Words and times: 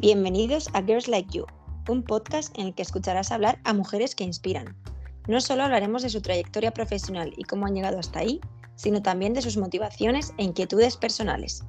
Bienvenidos 0.00 0.70
a 0.72 0.80
Girls 0.80 1.08
Like 1.08 1.30
You, 1.30 1.44
un 1.86 2.02
podcast 2.02 2.58
en 2.58 2.68
el 2.68 2.74
que 2.74 2.80
escucharás 2.80 3.30
hablar 3.32 3.60
a 3.64 3.74
mujeres 3.74 4.14
que 4.14 4.24
inspiran. 4.24 4.74
No 5.28 5.42
solo 5.42 5.62
hablaremos 5.62 6.00
de 6.00 6.08
su 6.08 6.22
trayectoria 6.22 6.70
profesional 6.70 7.34
y 7.36 7.42
cómo 7.44 7.66
han 7.66 7.74
llegado 7.74 7.98
hasta 7.98 8.20
ahí, 8.20 8.40
sino 8.76 9.02
también 9.02 9.34
de 9.34 9.42
sus 9.42 9.58
motivaciones 9.58 10.32
e 10.38 10.44
inquietudes 10.44 10.96
personales. 10.96 11.64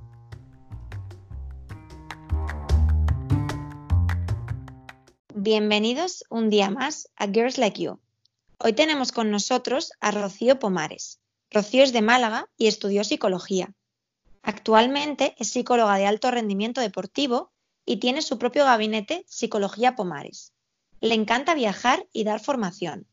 Bienvenidos 5.36 6.23
un 6.30 6.50
día 6.50 6.70
más 6.70 7.09
a 7.18 7.27
Girls 7.27 7.58
Like 7.58 7.82
You. 7.82 8.00
Hoy 8.59 8.72
tenemos 8.72 9.12
con 9.12 9.30
nosotros 9.30 9.91
a 10.00 10.12
Rocío 10.12 10.58
Pomares. 10.58 11.20
Rocío 11.50 11.84
es 11.84 11.91
de 11.91 12.02
Málaga 12.02 12.48
y 12.55 12.68
estudió 12.68 13.04
psicología. 13.04 13.73
Actualmente 14.41 15.36
es 15.38 15.50
psicóloga 15.50 15.98
de 15.98 16.05
alto 16.05 16.32
rendimiento 16.32 16.80
deportivo 16.80 17.51
y 17.85 17.98
tiene 17.98 18.21
su 18.21 18.38
propio 18.38 18.66
gabinete 18.66 19.26
Psicología 19.27 19.95
Pomares. 19.95 20.53
Le 20.99 21.16
encanta 21.16 21.55
viajar 21.55 22.08
y 22.13 22.23
dar 22.23 22.39
formación. 22.39 23.08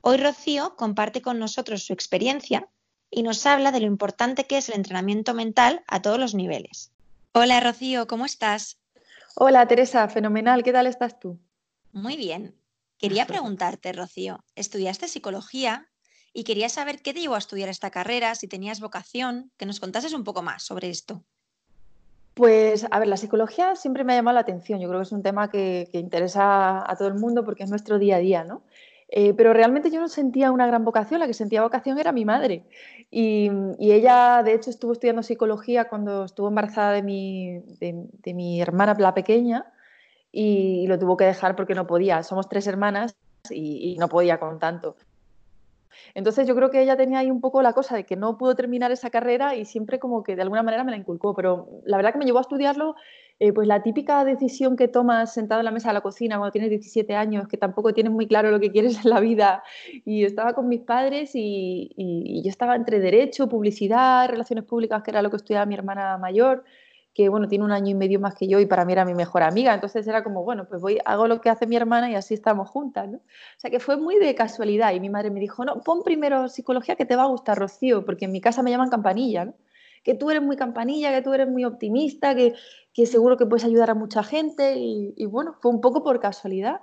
Hoy 0.00 0.18
Rocío 0.18 0.76
comparte 0.76 1.22
con 1.22 1.38
nosotros 1.38 1.84
su 1.84 1.92
experiencia 1.92 2.68
y 3.10 3.22
nos 3.22 3.44
habla 3.46 3.72
de 3.72 3.80
lo 3.80 3.86
importante 3.86 4.44
que 4.44 4.58
es 4.58 4.68
el 4.68 4.76
entrenamiento 4.76 5.34
mental 5.34 5.82
a 5.86 6.02
todos 6.02 6.18
los 6.18 6.34
niveles. 6.34 6.92
Hola 7.32 7.60
Rocío, 7.60 8.06
¿cómo 8.06 8.24
estás? 8.24 8.78
Hola 9.34 9.66
Teresa, 9.66 10.08
fenomenal, 10.08 10.62
¿qué 10.62 10.72
tal 10.72 10.86
estás 10.86 11.18
tú? 11.18 11.38
Muy 11.92 12.16
bien. 12.16 12.54
Quería 12.98 13.26
preguntarte, 13.26 13.92
Rocío, 13.92 14.44
estudiaste 14.56 15.08
psicología 15.08 15.88
y 16.32 16.44
quería 16.44 16.68
saber 16.68 17.00
qué 17.00 17.14
te 17.14 17.20
llevó 17.20 17.36
a 17.36 17.38
estudiar 17.38 17.68
esta 17.68 17.90
carrera, 17.90 18.34
si 18.34 18.48
tenías 18.48 18.80
vocación, 18.80 19.52
que 19.56 19.66
nos 19.66 19.80
contases 19.80 20.12
un 20.12 20.24
poco 20.24 20.42
más 20.42 20.62
sobre 20.62 20.90
esto. 20.90 21.24
Pues, 22.38 22.86
a 22.88 23.00
ver, 23.00 23.08
la 23.08 23.16
psicología 23.16 23.74
siempre 23.74 24.04
me 24.04 24.12
ha 24.12 24.16
llamado 24.16 24.36
la 24.36 24.42
atención. 24.42 24.78
Yo 24.78 24.86
creo 24.86 25.00
que 25.00 25.06
es 25.06 25.10
un 25.10 25.24
tema 25.24 25.50
que, 25.50 25.88
interesa 25.92 26.88
a 26.88 26.96
todo 26.96 27.08
el 27.08 27.14
mundo 27.14 27.44
porque 27.44 27.64
es 27.64 27.70
nuestro 27.70 27.98
día 27.98 28.14
a 28.14 28.18
día, 28.20 28.44
¿no? 28.44 28.62
Eh, 29.08 29.34
pero 29.34 29.52
realmente 29.52 29.90
yo 29.90 29.98
no 29.98 30.06
sentía 30.06 30.52
una 30.52 30.64
gran 30.68 30.84
vocación, 30.84 31.18
la 31.18 31.26
que 31.26 31.34
sentía 31.34 31.62
vocación 31.62 31.98
era 31.98 32.12
mi 32.12 32.24
madre. 32.24 32.62
Y, 33.10 33.50
ella, 33.80 34.44
de 34.44 34.54
hecho, 34.54 34.70
estuvo 34.70 34.92
estudiando 34.92 35.24
psicología 35.24 35.88
cuando 35.88 36.26
estuvo 36.26 36.46
embarazada 36.46 36.92
de 36.92 37.02
mi, 37.02 37.58
de, 37.80 38.34
mi 38.34 38.62
hermana, 38.62 38.94
la 39.00 39.14
pequeña, 39.14 39.72
y, 40.30 40.86
lo 40.86 40.96
tuvo 40.96 41.16
que 41.16 41.24
dejar 41.24 41.56
porque 41.56 41.74
no 41.74 41.88
podía. 41.88 42.22
Somos 42.22 42.48
tres 42.48 42.68
hermanas 42.68 43.16
y, 43.50 43.94
y 43.94 43.98
no 43.98 44.08
podía 44.08 44.38
con 44.38 44.60
tanto. 44.60 44.94
Entonces 46.14 46.46
yo 46.46 46.54
creo 46.54 46.70
que 46.70 46.82
ella 46.82 46.96
tenía 46.96 47.20
ahí 47.20 47.30
un 47.30 47.40
poco 47.40 47.62
la 47.62 47.72
cosa 47.72 47.96
de 47.96 48.04
que 48.04 48.16
no 48.16 48.38
pudo 48.38 48.54
terminar 48.54 48.92
esa 48.92 49.10
carrera 49.10 49.54
y 49.56 49.64
siempre 49.64 49.98
como 49.98 50.22
que 50.22 50.36
de 50.36 50.42
alguna 50.42 50.62
manera 50.62 50.84
me 50.84 50.90
la 50.90 50.96
inculcó, 50.96 51.34
pero 51.34 51.68
la 51.84 51.96
verdad 51.96 52.12
que 52.12 52.18
me 52.18 52.24
llevó 52.24 52.38
a 52.38 52.42
estudiarlo, 52.42 52.94
eh, 53.40 53.52
pues 53.52 53.68
la 53.68 53.82
típica 53.82 54.24
decisión 54.24 54.76
que 54.76 54.88
tomas 54.88 55.32
sentado 55.32 55.60
en 55.60 55.64
la 55.64 55.70
mesa 55.70 55.88
de 55.88 55.94
la 55.94 56.00
cocina 56.00 56.38
cuando 56.38 56.52
tienes 56.52 56.70
17 56.70 57.14
años, 57.14 57.46
que 57.48 57.56
tampoco 57.56 57.94
tienes 57.94 58.12
muy 58.12 58.26
claro 58.26 58.50
lo 58.50 58.58
que 58.58 58.72
quieres 58.72 59.04
en 59.04 59.10
la 59.10 59.20
vida, 59.20 59.62
y 60.04 60.24
estaba 60.24 60.54
con 60.54 60.68
mis 60.68 60.80
padres 60.80 61.32
y, 61.34 61.92
y 61.96 62.42
yo 62.42 62.50
estaba 62.50 62.74
entre 62.74 62.98
derecho, 62.98 63.48
publicidad, 63.48 64.28
relaciones 64.28 64.64
públicas, 64.64 65.02
que 65.02 65.10
era 65.10 65.22
lo 65.22 65.30
que 65.30 65.36
estudiaba 65.36 65.66
mi 65.66 65.74
hermana 65.74 66.18
mayor, 66.18 66.64
que 67.18 67.28
bueno, 67.28 67.48
tiene 67.48 67.64
un 67.64 67.72
año 67.72 67.90
y 67.90 67.94
medio 67.94 68.20
más 68.20 68.36
que 68.36 68.46
yo 68.46 68.60
y 68.60 68.66
para 68.66 68.84
mí 68.84 68.92
era 68.92 69.04
mi 69.04 69.12
mejor 69.12 69.42
amiga. 69.42 69.74
Entonces 69.74 70.06
era 70.06 70.22
como, 70.22 70.44
bueno, 70.44 70.68
pues 70.68 70.80
voy, 70.80 71.00
hago 71.04 71.26
lo 71.26 71.40
que 71.40 71.50
hace 71.50 71.66
mi 71.66 71.74
hermana 71.74 72.08
y 72.08 72.14
así 72.14 72.32
estamos 72.32 72.70
juntas, 72.70 73.08
¿no? 73.08 73.18
O 73.18 73.22
sea 73.56 73.72
que 73.72 73.80
fue 73.80 73.96
muy 73.96 74.20
de 74.20 74.36
casualidad 74.36 74.92
y 74.94 75.00
mi 75.00 75.10
madre 75.10 75.32
me 75.32 75.40
dijo, 75.40 75.64
no, 75.64 75.80
pon 75.80 76.04
primero 76.04 76.48
psicología 76.48 76.94
que 76.94 77.06
te 77.06 77.16
va 77.16 77.24
a 77.24 77.26
gustar, 77.26 77.58
Rocío, 77.58 78.04
porque 78.04 78.26
en 78.26 78.30
mi 78.30 78.40
casa 78.40 78.62
me 78.62 78.70
llaman 78.70 78.88
campanilla, 78.88 79.46
¿no? 79.46 79.54
Que 80.04 80.14
tú 80.14 80.30
eres 80.30 80.44
muy 80.44 80.54
campanilla, 80.54 81.12
que 81.12 81.20
tú 81.20 81.34
eres 81.34 81.48
muy 81.48 81.64
optimista, 81.64 82.36
que, 82.36 82.54
que 82.94 83.04
seguro 83.04 83.36
que 83.36 83.46
puedes 83.46 83.64
ayudar 83.64 83.90
a 83.90 83.94
mucha 83.94 84.22
gente 84.22 84.76
y, 84.76 85.12
y 85.16 85.26
bueno, 85.26 85.56
fue 85.60 85.72
un 85.72 85.80
poco 85.80 86.04
por 86.04 86.20
casualidad. 86.20 86.82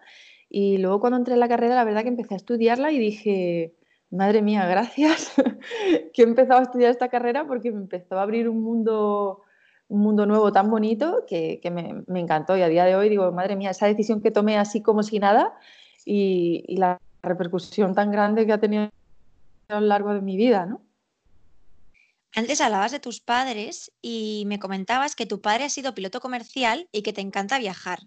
Y 0.49 0.79
luego 0.79 0.99
cuando 0.99 1.15
entré 1.15 1.35
en 1.35 1.39
la 1.39 1.47
carrera, 1.47 1.75
la 1.75 1.85
verdad 1.85 2.01
que 2.01 2.09
empecé 2.09 2.33
a 2.33 2.37
estudiarla 2.37 2.91
y 2.91 2.99
dije, 2.99 3.73
madre 4.09 4.41
mía, 4.41 4.67
gracias 4.67 5.33
que 6.13 6.23
he 6.23 6.25
empezado 6.25 6.59
a 6.59 6.63
estudiar 6.63 6.91
esta 6.91 7.07
carrera 7.07 7.47
porque 7.47 7.71
me 7.71 7.79
empezó 7.79 8.19
a 8.19 8.23
abrir 8.23 8.49
un 8.49 8.61
mundo 8.61 9.44
un 9.87 10.01
mundo 10.01 10.25
nuevo 10.25 10.51
tan 10.51 10.69
bonito 10.69 11.25
que, 11.27 11.59
me, 11.71 12.19
encantó 12.19 12.57
y 12.57 12.61
a 12.61 12.67
día 12.67 12.85
de 12.85 12.95
hoy 12.95 13.09
digo, 13.09 13.31
madre 13.31 13.55
mía, 13.55 13.71
esa 13.71 13.87
decisión 13.87 14.21
que 14.21 14.31
tomé 14.31 14.57
así 14.57 14.81
como 14.81 15.03
si 15.03 15.19
nada 15.19 15.57
y, 16.05 16.75
la 16.77 16.99
repercusión 17.21 17.95
tan 17.95 18.11
grande 18.11 18.45
que 18.45 18.53
ha 18.53 18.59
tenido 18.59 18.89
a 19.69 19.79
lo 19.79 19.87
largo 19.87 20.13
de 20.13 20.21
mi 20.21 20.37
vida, 20.37 20.65
¿no? 20.65 20.81
Antes 22.35 22.59
hablabas 22.61 22.91
de 22.91 22.99
tus 22.99 23.21
padres 23.21 23.91
y 24.01 24.43
me 24.47 24.59
comentabas 24.59 25.15
que 25.15 25.25
tu 25.25 25.41
padre 25.41 25.63
ha 25.63 25.69
sido 25.69 25.95
piloto 25.95 26.19
comercial 26.19 26.87
y 26.91 27.01
que 27.01 27.13
te 27.13 27.21
encanta 27.21 27.57
viajar. 27.57 27.99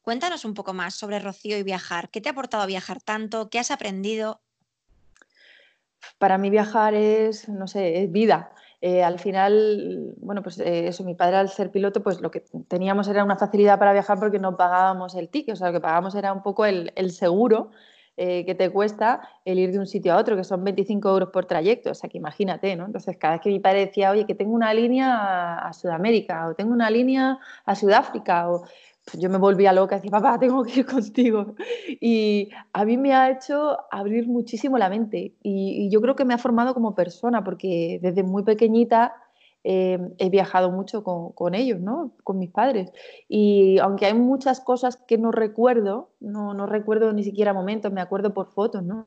Cuéntanos 0.00 0.44
un 0.44 0.54
poco 0.54 0.72
más 0.72 0.94
sobre 0.94 1.18
Rocío 1.18 1.58
y 1.58 1.62
viajar. 1.62 2.08
¿Qué 2.08 2.20
te 2.20 2.28
ha 2.28 2.32
aportado 2.32 2.66
viajar 2.66 3.02
tanto? 3.02 3.50
¿Qué 3.50 3.58
has 3.58 3.70
aprendido? 3.70 4.40
Para 6.18 6.38
mí 6.38 6.50
viajar 6.50 6.94
es, 6.94 7.48
no 7.48 7.66
sé, 7.66 8.02
es 8.02 8.10
vida. 8.10 8.52
Eh, 8.86 9.02
al 9.02 9.18
final, 9.18 10.12
bueno, 10.18 10.42
pues 10.42 10.58
eh, 10.60 10.88
eso, 10.88 11.04
mi 11.04 11.14
padre 11.14 11.36
al 11.36 11.48
ser 11.48 11.70
piloto, 11.70 12.02
pues 12.02 12.20
lo 12.20 12.30
que 12.30 12.40
teníamos 12.68 13.08
era 13.08 13.24
una 13.24 13.36
facilidad 13.36 13.78
para 13.78 13.94
viajar 13.94 14.18
porque 14.18 14.38
no 14.38 14.58
pagábamos 14.58 15.14
el 15.14 15.30
ticket, 15.30 15.54
o 15.54 15.56
sea, 15.56 15.68
lo 15.68 15.72
que 15.72 15.80
pagábamos 15.80 16.14
era 16.14 16.34
un 16.34 16.42
poco 16.42 16.66
el, 16.66 16.92
seguro 17.10 17.70
eh, 18.18 18.44
que 18.44 18.54
te 18.54 18.68
cuesta 18.68 19.26
el 19.46 19.58
ir 19.58 19.72
de 19.72 19.78
un 19.78 19.86
sitio 19.86 20.12
a 20.12 20.18
otro, 20.18 20.36
que 20.36 20.44
son 20.44 20.62
25 20.62 21.08
euros 21.08 21.30
por 21.30 21.46
trayecto, 21.46 21.92
o 21.92 21.94
sea, 21.94 22.10
que 22.10 22.18
imagínate, 22.18 22.76
¿no? 22.76 22.84
Entonces, 22.84 23.16
cada 23.16 23.36
vez 23.36 23.40
que 23.40 23.48
mi 23.48 23.58
padre 23.58 23.86
decía, 23.86 24.10
oye, 24.10 24.26
que 24.26 24.34
tengo 24.34 24.52
una 24.52 24.74
línea 24.74 25.54
a, 25.66 25.72
Sudamérica, 25.72 26.48
o 26.48 26.54
tengo 26.54 26.74
una 26.74 26.90
línea 26.90 27.38
a 27.64 27.74
Sudáfrica, 27.74 28.50
o 28.50 28.66
yo 29.12 29.28
me 29.28 29.38
volvía 29.38 29.72
loca, 29.72 29.96
decía, 29.96 30.10
papá, 30.10 30.38
tengo 30.38 30.62
que 30.64 30.80
ir 30.80 30.86
contigo. 30.86 31.54
Y 32.00 32.50
a 32.72 32.84
mí 32.84 32.96
me 32.96 33.14
ha 33.14 33.30
hecho 33.30 33.78
abrir 33.90 34.26
muchísimo 34.26 34.78
la 34.78 34.88
mente 34.88 35.34
y, 35.42 35.88
yo 35.90 36.00
creo 36.00 36.16
que 36.16 36.24
me 36.24 36.34
ha 36.34 36.38
formado 36.38 36.74
como 36.74 36.94
persona, 36.94 37.44
porque 37.44 37.98
desde 38.02 38.22
muy 38.22 38.42
pequeñita 38.42 39.14
eh, 39.62 39.98
he 40.18 40.30
viajado 40.30 40.70
mucho 40.70 41.04
con, 41.04 41.54
ellos, 41.54 41.80
¿no? 41.80 42.12
con 42.24 42.38
mis 42.38 42.50
padres. 42.50 42.90
Y 43.28 43.78
aunque 43.78 44.06
hay 44.06 44.14
muchas 44.14 44.60
cosas 44.60 44.96
que 44.96 45.18
no 45.18 45.30
recuerdo, 45.30 46.10
no, 46.20 46.54
no 46.54 46.66
recuerdo 46.66 47.12
ni 47.12 47.24
siquiera 47.24 47.52
momentos, 47.52 47.92
me 47.92 48.00
acuerdo 48.00 48.32
por 48.34 48.52
fotos, 48.52 48.82
¿no? 48.82 49.06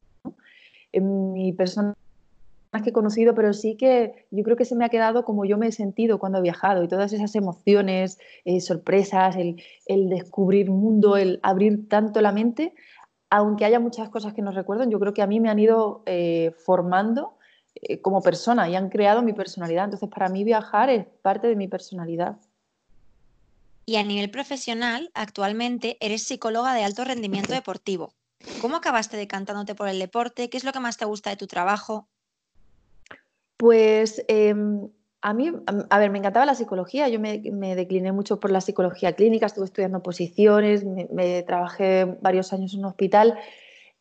En 0.91 1.34
mi 1.34 1.52
persona 1.53 1.96
que 2.81 2.89
he 2.89 2.93
conocido, 2.93 3.33
pero 3.33 3.53
sí 3.53 3.75
que 3.75 4.27
yo 4.31 4.43
creo 4.43 4.55
que 4.55 4.65
se 4.65 4.75
me 4.75 4.85
ha 4.85 4.89
quedado 4.89 5.23
como 5.25 5.45
yo 5.45 5.57
me 5.57 5.67
he 5.67 5.71
sentido 5.71 6.19
cuando 6.19 6.39
he 6.39 6.41
viajado 6.41 6.83
y 6.83 6.88
todas 6.88 7.13
esas 7.13 7.35
emociones, 7.35 8.19
eh, 8.45 8.61
sorpresas, 8.61 9.35
el, 9.35 10.09
descubrir 10.09 10.69
mundo, 10.69 11.17
el 11.17 11.39
abrir 11.43 11.88
tanto 11.88 12.21
la 12.21 12.31
mente, 12.31 12.73
aunque 13.29 13.65
haya 13.65 13.79
muchas 13.79 14.09
cosas 14.09 14.33
que 14.33 14.41
no 14.41 14.51
recuerdo, 14.51 14.89
yo 14.89 14.99
creo 14.99 15.13
que 15.13 15.21
a 15.21 15.27
mí 15.27 15.39
me 15.39 15.49
han 15.49 15.59
ido 15.59 16.03
eh, 16.05 16.51
formando 16.65 17.38
eh, 17.75 18.01
como 18.01 18.21
persona 18.21 18.69
y 18.69 18.75
han 18.75 18.89
creado 18.89 19.21
mi 19.21 19.33
personalidad. 19.33 19.85
Entonces, 19.85 20.09
para 20.09 20.29
mí 20.29 20.44
viajar 20.44 20.89
es 20.89 21.05
parte 21.21 21.47
de 21.47 21.55
mi 21.55 21.67
personalidad. 21.67 22.38
Y 23.85 23.95
a 23.95 24.03
nivel 24.03 24.29
profesional, 24.29 25.11
actualmente 25.13 25.97
eres 26.01 26.23
psicóloga 26.23 26.73
de 26.73 26.83
alto 26.83 27.03
rendimiento 27.03 27.53
deportivo. 27.53 28.13
¿Cómo 28.61 28.75
acabaste 28.75 29.17
decantándote 29.17 29.75
por 29.75 29.88
el 29.88 29.99
deporte? 29.99 30.49
¿Qué 30.49 30.57
es 30.57 30.63
lo 30.63 30.71
que 30.71 30.79
más 30.79 30.97
te 30.97 31.05
gusta 31.05 31.29
de 31.29 31.38
tu 31.38 31.47
trabajo? 31.47 32.07
Pues 33.57 34.23
em, 34.28 34.88
a 35.22 35.34
mí, 35.34 35.51
a 35.90 36.00
ver, 36.00 36.12
me 36.12 36.19
encantaba 36.19 36.45
la 36.45 36.56
psicología, 36.56 37.09
yo 37.09 37.19
me, 37.19 37.40
decliné 37.75 38.12
mucho 38.12 38.40
por 38.40 38.51
la 38.51 38.62
psicología 38.62 39.13
clínica, 39.13 39.47
estuve 39.47 39.66
estudiando 39.66 40.03
posiciones, 40.03 40.85
me, 40.85 41.44
trabajé 41.44 42.06
varios 42.22 42.53
años 42.53 42.73
en 42.73 42.79
un 42.79 42.85
hospital, 42.85 43.38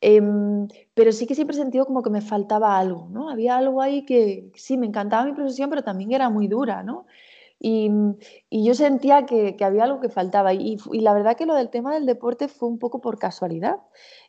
em, 0.00 0.69
pero 0.94 1.12
sí 1.12 1.27
que 1.27 1.34
siempre 1.34 1.56
he 1.56 1.61
sentido 1.61 1.87
como 1.87 2.03
que 2.03 2.11
me 2.11 2.21
faltaba 2.21 2.78
algo, 2.78 3.09
¿no? 3.11 3.31
Había 3.31 3.56
algo 3.56 3.81
ahí 3.83 4.05
que 4.05 4.50
sí, 4.56 4.76
me 4.76 4.87
encantaba 4.87 5.25
mi 5.25 5.32
profesión, 5.32 5.70
pero 5.70 5.82
también 5.82 6.12
era 6.12 6.29
muy 6.31 6.49
dura, 6.49 6.82
¿no? 6.82 7.06
Y, 7.58 7.91
yo 8.50 8.75
sentía 8.75 9.26
que, 9.26 9.56
había 9.61 9.85
algo 9.85 10.00
que 10.00 10.11
faltaba. 10.11 10.53
Y, 10.55 10.79
la 10.93 11.14
verdad 11.14 11.37
que 11.37 11.47
lo 11.47 11.55
del 11.55 11.70
tema 11.70 11.94
del 11.94 12.06
deporte 12.06 12.49
fue 12.49 12.69
un 12.69 12.79
poco 12.79 13.00
por 13.00 13.19
casualidad. 13.19 13.79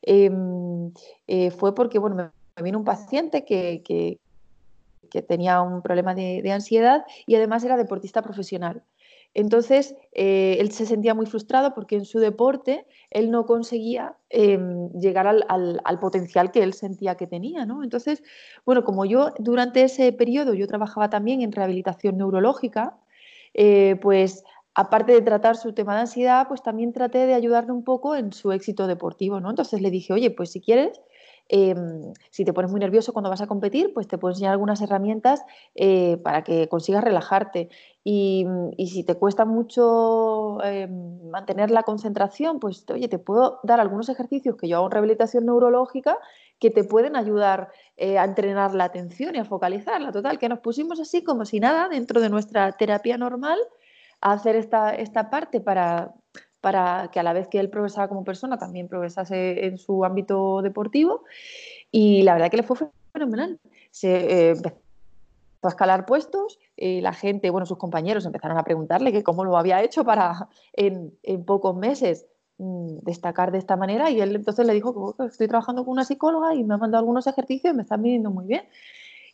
Em, 0.02 0.94
eh, 1.28 1.52
fue 1.52 1.76
porque, 1.76 2.00
bueno, 2.00 2.16
me, 2.16 2.64
vino 2.64 2.80
un 2.80 2.86
paciente 2.86 3.44
que 3.46 4.20
tenía 5.28 5.62
un 5.62 5.82
problema 5.82 6.14
de, 6.16 6.52
ansiedad 6.52 7.06
y 7.26 7.36
además 7.36 7.64
era 7.64 7.78
deportista 7.78 8.22
profesional. 8.22 8.84
Entonces, 9.34 9.96
eh, 10.14 10.58
él 10.60 10.72
se 10.72 10.86
sentía 10.86 11.14
muy 11.14 11.26
frustrado 11.28 11.74
porque 11.76 11.96
en 11.96 12.06
su 12.06 12.20
deporte 12.20 12.88
él 13.12 13.30
no 13.30 13.46
conseguía 13.46 14.16
em, 14.30 14.90
llegar 14.94 15.28
al, 15.28 16.00
potencial 16.00 16.52
que 16.52 16.64
él 16.64 16.74
sentía 16.74 17.16
que 17.16 17.28
tenía. 17.28 17.66
¿no? 17.66 17.84
Entonces, 17.84 18.24
bueno, 18.66 18.84
como 18.84 19.06
yo 19.06 19.34
durante 19.38 19.84
ese 19.84 20.12
periodo 20.14 20.54
yo 20.54 20.68
trabajaba 20.68 21.10
también 21.10 21.42
en 21.42 21.52
rehabilitación 21.52 22.18
neurológica, 22.18 22.98
eh, 23.54 23.98
pues 24.02 24.44
aparte 24.74 25.12
de 25.12 25.22
tratar 25.22 25.58
su 25.58 25.74
tema 25.74 25.96
de 25.96 26.02
ansiedad, 26.02 26.48
pues 26.48 26.62
también 26.62 26.94
traté 26.94 27.26
de 27.26 27.34
ayudarle 27.34 27.72
un 27.72 27.84
poco 27.84 28.16
en 28.16 28.32
su 28.32 28.52
éxito 28.52 28.88
deportivo. 28.88 29.40
¿no? 29.40 29.50
Entonces 29.50 29.82
le 29.82 29.90
dije, 29.90 30.14
oye, 30.14 30.30
pues 30.30 30.52
si 30.52 30.62
quieres, 30.62 31.02
Em, 31.50 32.14
si 32.30 32.44
te 32.44 32.54
pones 32.54 32.72
muy 32.72 32.80
nervioso 32.80 33.14
cuando 33.14 33.30
vas 33.30 33.42
a 33.42 33.48
competir, 33.48 33.94
pues 33.94 34.08
te 34.08 34.18
puedo 34.18 34.34
enseñar 34.34 34.52
algunas 34.52 34.82
herramientas 34.82 35.44
eh, 35.76 36.18
para 36.24 36.44
que 36.44 36.68
consigas 36.68 37.04
relajarte. 37.04 37.70
Y, 38.04 38.46
si 38.88 39.04
te 39.04 39.16
cuesta 39.16 39.46
mucho 39.46 40.64
em, 40.64 41.30
mantener 41.30 41.72
la 41.72 41.84
concentración, 41.84 42.60
pues 42.60 42.86
oye, 42.90 43.08
te 43.08 43.20
puedo 43.20 43.60
dar 43.64 43.80
algunos 43.80 44.10
ejercicios 44.10 44.56
que 44.56 44.68
yo 44.68 44.78
hago 44.78 44.86
en 44.88 44.92
rehabilitación 44.92 45.46
neurológica 45.46 46.18
que 46.60 46.72
te 46.72 46.84
pueden 46.84 47.16
ayudar 47.16 47.70
eh, 47.98 48.18
a 48.18 48.24
entrenar 48.26 48.74
la 48.74 48.86
atención 48.86 49.36
y 49.36 49.40
a 49.40 49.46
focalizarla. 49.46 50.12
Total, 50.12 50.40
que 50.40 50.50
nos 50.50 50.60
pusimos 50.60 51.00
así 51.00 51.24
como 51.24 51.46
si 51.46 51.60
nada 51.60 51.90
dentro 51.90 52.22
de 52.22 52.30
nuestra 52.30 52.72
terapia 52.74 53.18
normal 53.18 53.60
a 54.22 54.32
hacer 54.32 54.56
esta, 54.56 54.96
esta 54.96 55.30
parte 55.30 55.60
para, 55.60 56.16
para 56.68 57.10
que 57.14 57.20
a 57.22 57.24
la 57.24 57.32
vez 57.32 57.48
que 57.48 57.62
él 57.62 57.70
progresaba 57.70 58.10
como 58.10 58.26
persona, 58.26 58.58
también 58.58 58.90
progresase 58.90 59.68
en 59.68 59.78
su 59.78 60.04
ámbito 60.04 60.62
deportivo. 60.62 61.24
Y 61.92 62.24
la 62.24 62.34
verdad 62.34 62.52
que 62.52 62.58
le 62.58 62.64
fue 62.64 62.76
fenomenal. 63.14 63.58
Se 63.90 64.10
eh, 64.10 64.50
empezó 64.50 64.76
a 65.64 65.70
escalar 65.70 66.06
puestos, 66.06 66.60
y 66.76 67.00
la 67.00 67.14
gente, 67.14 67.52
bueno, 67.52 67.66
sus 67.66 67.78
compañeros 67.78 68.26
empezaron 68.26 68.58
a 68.58 68.66
preguntarle 68.66 69.14
que 69.14 69.24
cómo 69.24 69.46
lo 69.46 69.56
había 69.56 69.82
hecho 69.82 70.04
para 70.04 70.50
en, 70.74 71.14
pocos 71.46 71.74
meses 71.74 72.26
mm, 72.58 72.98
destacar 73.04 73.54
de 73.54 73.60
esta 73.60 73.78
manera 73.78 74.12
y 74.12 74.20
él 74.20 74.36
entonces 74.36 74.68
le 74.68 74.74
dijo 74.74 75.16
que 75.16 75.24
estoy 75.24 75.48
trabajando 75.48 75.86
con 75.86 75.94
una 75.94 76.04
psicóloga 76.04 76.54
y 76.54 76.66
me 76.66 76.74
ha 76.74 76.78
mandado 76.78 77.00
algunos 77.00 77.28
ejercicios 77.28 77.74
y 77.74 77.78
me 77.78 77.84
están 77.84 78.04
viniendo 78.04 78.30
muy 78.30 78.46
bien. 78.46 78.64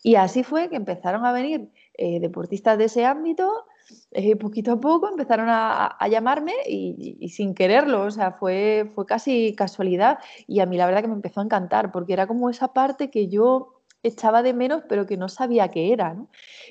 Y 0.04 0.18
así 0.18 0.44
fue 0.44 0.70
que 0.70 0.76
empezaron 0.76 1.26
a 1.26 1.32
venir 1.32 1.72
eh, 1.96 2.20
deportistas 2.20 2.78
de 2.78 2.86
ese 2.86 3.06
ámbito 3.06 3.66
eh, 4.12 4.36
poquito 4.36 4.74
a 4.74 4.80
poco 4.80 5.10
empezaron 5.10 5.48
a, 5.50 5.98
llamarme 6.10 6.54
y, 6.68 7.30
sin 7.30 7.54
quererlo, 7.54 8.04
o 8.04 8.12
sea, 8.12 8.32
fue, 8.32 8.92
fue 8.94 9.06
casi 9.06 9.56
casualidad 9.56 10.20
y 10.48 10.60
a 10.60 10.66
mí 10.66 10.78
la 10.78 10.86
verdad 10.86 11.02
que 11.02 11.08
me 11.08 11.16
empezó 11.16 11.42
a 11.42 11.44
encantar 11.44 11.92
porque 11.92 12.14
era 12.14 12.28
como 12.28 12.50
esa 12.50 12.74
parte 12.74 13.10
que 13.10 13.28
yo 13.28 13.82
echaba 14.04 14.44
de 14.44 14.54
menos 14.54 14.84
pero 14.88 15.06
que 15.06 15.18
no 15.18 15.30
sabía 15.30 15.70
qué 15.70 15.94
era. 15.94 16.16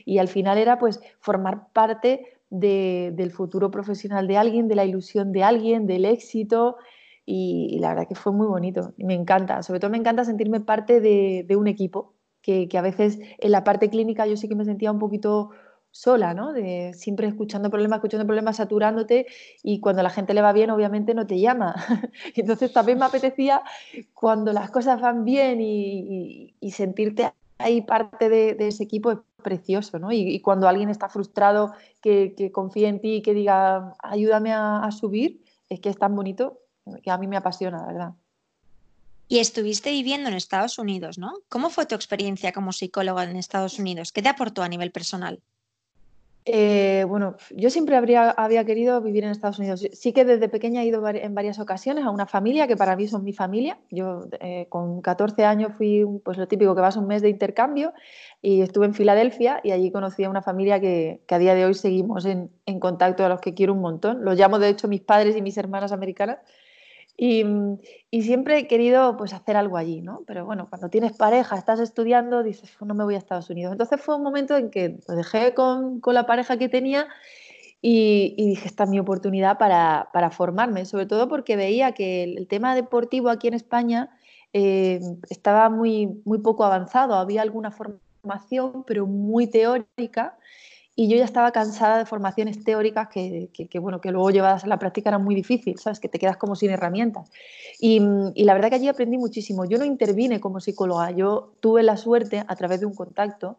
Y 0.04 0.18
al 0.18 0.28
final 0.28 0.58
era 0.58 0.78
pues 0.78 1.00
formar 1.20 1.68
parte 1.72 2.38
del 2.50 3.30
futuro 3.32 3.70
profesional 3.70 4.26
de 4.26 4.36
alguien, 4.36 4.68
de 4.68 4.74
la 4.74 4.84
ilusión 4.84 5.32
de 5.32 5.42
alguien, 5.42 5.86
del 5.86 6.04
éxito 6.04 6.76
y, 7.24 7.78
la 7.80 7.90
verdad 7.90 8.08
que 8.08 8.14
fue 8.14 8.32
muy 8.32 8.46
bonito, 8.46 8.92
me 8.98 9.14
encanta, 9.14 9.62
sobre 9.62 9.80
todo 9.80 9.90
me 9.90 9.98
encanta 9.98 10.24
sentirme 10.24 10.60
parte 10.60 11.00
de, 11.00 11.56
un 11.56 11.68
equipo, 11.68 12.14
que, 12.42 12.68
que 12.68 12.78
a 12.78 12.82
veces 12.82 13.20
en 13.38 13.52
la 13.52 13.62
parte 13.64 13.88
clínica 13.88 14.26
yo 14.26 14.36
sí 14.36 14.48
que 14.48 14.56
me 14.56 14.64
sentía 14.64 14.90
un 14.90 14.98
poquito 14.98 15.50
sola, 15.92 16.32
¿no? 16.32 16.52
De 16.52 16.94
siempre 16.94 17.28
escuchando 17.28 17.70
problemas, 17.70 17.98
escuchando 17.98 18.26
problemas, 18.26 18.56
saturándote 18.56 19.26
y 19.62 19.78
cuando 19.78 20.02
la 20.02 20.10
gente 20.10 20.34
le 20.34 20.40
va 20.40 20.52
bien, 20.52 20.70
obviamente 20.70 21.14
no 21.14 21.26
te 21.26 21.38
llama. 21.38 21.74
Entonces 22.34 22.72
también 22.72 22.98
me 22.98 23.04
apetecía 23.04 23.62
cuando 24.14 24.52
las 24.52 24.70
cosas 24.70 25.00
van 25.00 25.24
bien 25.24 25.60
y, 25.60 26.54
sentirte 26.72 27.30
ahí 27.58 27.82
parte 27.82 28.30
de, 28.30 28.56
ese 28.58 28.82
equipo 28.82 29.12
es 29.12 29.18
precioso, 29.42 29.98
¿no? 29.98 30.10
Y, 30.10 30.40
cuando 30.40 30.66
alguien 30.66 30.88
está 30.88 31.10
frustrado, 31.10 31.74
que, 32.00 32.50
confíe 32.52 32.88
en 32.88 33.00
ti 33.00 33.16
y 33.16 33.22
que 33.22 33.34
diga, 33.34 33.94
ayúdame 34.02 34.52
a, 34.52 34.88
subir, 34.90 35.44
es 35.68 35.78
que 35.80 35.90
es 35.90 35.98
tan 35.98 36.16
bonito 36.16 36.58
que 37.02 37.10
a 37.10 37.18
mí 37.18 37.26
me 37.26 37.36
apasiona, 37.36 37.86
verdad. 37.86 38.12
Y 39.28 39.38
estuviste 39.38 39.90
viviendo 39.90 40.28
en 40.30 40.34
Estados 40.34 40.78
Unidos, 40.78 41.18
¿no? 41.18 41.34
¿Cómo 41.48 41.68
fue 41.68 41.86
tu 41.86 41.94
experiencia 41.94 42.52
como 42.52 42.72
psicóloga 42.72 43.24
en 43.24 43.36
Estados 43.36 43.78
Unidos? 43.78 44.12
¿Qué 44.12 44.22
te 44.22 44.28
aportó 44.30 44.62
a 44.62 44.68
nivel 44.68 44.90
personal? 44.90 45.42
Eh, 46.44 47.04
bueno, 47.08 47.36
yo 47.50 47.70
siempre 47.70 47.96
habría, 47.96 48.30
había 48.30 48.64
querido 48.64 49.00
vivir 49.00 49.22
en 49.22 49.30
Estados 49.30 49.58
Unidos. 49.60 49.86
Sí 49.92 50.12
que 50.12 50.24
desde 50.24 50.48
pequeña 50.48 50.82
he 50.82 50.86
ido 50.86 51.06
en 51.08 51.34
varias 51.34 51.60
ocasiones 51.60 52.04
a 52.04 52.10
una 52.10 52.26
familia 52.26 52.66
que 52.66 52.76
para 52.76 52.96
mí 52.96 53.06
son 53.06 53.22
mi 53.22 53.32
familia. 53.32 53.78
Yo 53.90 54.26
eh, 54.40 54.66
con 54.68 55.02
14 55.02 55.44
años 55.44 55.72
fui, 55.76 56.04
pues 56.24 56.38
lo 56.38 56.48
típico, 56.48 56.74
que 56.74 56.80
vas 56.80 56.96
un 56.96 57.06
mes 57.06 57.22
de 57.22 57.28
intercambio 57.28 57.92
y 58.40 58.60
estuve 58.62 58.86
en 58.86 58.94
Filadelfia 58.94 59.60
y 59.62 59.70
allí 59.70 59.92
conocí 59.92 60.24
a 60.24 60.30
una 60.30 60.42
familia 60.42 60.80
que, 60.80 61.22
a 61.28 61.38
día 61.38 61.54
de 61.54 61.64
hoy 61.64 61.74
seguimos 61.74 62.24
en, 62.24 62.50
en, 62.66 62.80
contacto, 62.80 63.24
a 63.24 63.28
los 63.28 63.40
que 63.40 63.54
quiero 63.54 63.72
un 63.72 63.80
montón. 63.80 64.24
Los 64.24 64.36
llamo 64.36 64.58
de 64.58 64.68
hecho 64.68 64.88
mis 64.88 65.00
padres 65.00 65.36
y 65.36 65.42
mis 65.42 65.56
hermanas 65.56 65.92
americanas 65.92 66.38
y, 67.16 67.44
siempre 68.22 68.58
he 68.58 68.66
querido 68.66 69.16
pues, 69.16 69.32
hacer 69.32 69.56
algo 69.56 69.76
allí, 69.76 70.00
¿no? 70.00 70.22
Pero 70.26 70.44
bueno, 70.44 70.68
cuando 70.68 70.88
tienes 70.88 71.12
pareja, 71.12 71.56
estás 71.56 71.80
estudiando, 71.80 72.42
dices, 72.42 72.74
no 72.80 72.94
me 72.94 73.04
voy 73.04 73.14
a 73.14 73.18
Estados 73.18 73.50
Unidos. 73.50 73.72
Entonces 73.72 74.00
fue 74.00 74.16
un 74.16 74.22
momento 74.22 74.56
en 74.56 74.70
que 74.70 74.98
lo 75.06 75.14
dejé 75.14 75.54
con, 75.54 76.00
con 76.00 76.14
la 76.14 76.26
pareja 76.26 76.56
que 76.56 76.68
tenía 76.68 77.08
y, 77.80 78.34
dije, 78.36 78.68
esta 78.68 78.84
es 78.84 78.90
mi 78.90 79.00
oportunidad 79.00 79.58
para, 79.58 80.08
para, 80.12 80.30
formarme, 80.30 80.84
sobre 80.86 81.06
todo 81.06 81.28
porque 81.28 81.56
veía 81.56 81.92
que 81.92 82.22
el, 82.22 82.46
tema 82.46 82.74
deportivo 82.74 83.28
aquí 83.28 83.48
en 83.48 83.54
España 83.54 84.10
eh, 84.52 85.00
estaba 85.28 85.68
muy, 85.68 86.22
muy 86.24 86.38
poco 86.38 86.64
avanzado, 86.64 87.14
había 87.14 87.42
alguna 87.42 87.72
formación, 87.72 88.84
pero 88.86 89.06
muy 89.06 89.48
teórica 89.48 90.36
y 90.94 91.08
yo 91.08 91.16
ya 91.16 91.24
estaba 91.24 91.52
cansada 91.52 91.98
de 91.98 92.04
formaciones 92.04 92.62
teóricas 92.64 93.08
que, 93.08 93.78
bueno, 93.80 94.00
que 94.00 94.10
luego 94.10 94.30
llevadas 94.30 94.64
a 94.64 94.66
la 94.66 94.78
práctica 94.78 95.08
eran 95.08 95.24
muy 95.24 95.34
difícil, 95.34 95.78
¿sabes? 95.78 96.00
Que 96.00 96.08
te 96.08 96.18
quedas 96.18 96.36
como 96.36 96.54
sin 96.54 96.70
herramientas. 96.70 97.30
Y, 97.80 98.00
la 98.44 98.52
verdad 98.52 98.68
que 98.68 98.74
allí 98.74 98.88
aprendí 98.88 99.16
muchísimo. 99.16 99.64
Yo 99.64 99.78
no 99.78 99.86
intervine 99.86 100.38
como 100.38 100.60
psicóloga, 100.60 101.10
yo 101.10 101.54
tuve 101.60 101.82
la 101.82 101.96
suerte, 101.96 102.44
a 102.46 102.56
través 102.56 102.80
de 102.80 102.86
un 102.86 102.94
contacto, 102.94 103.56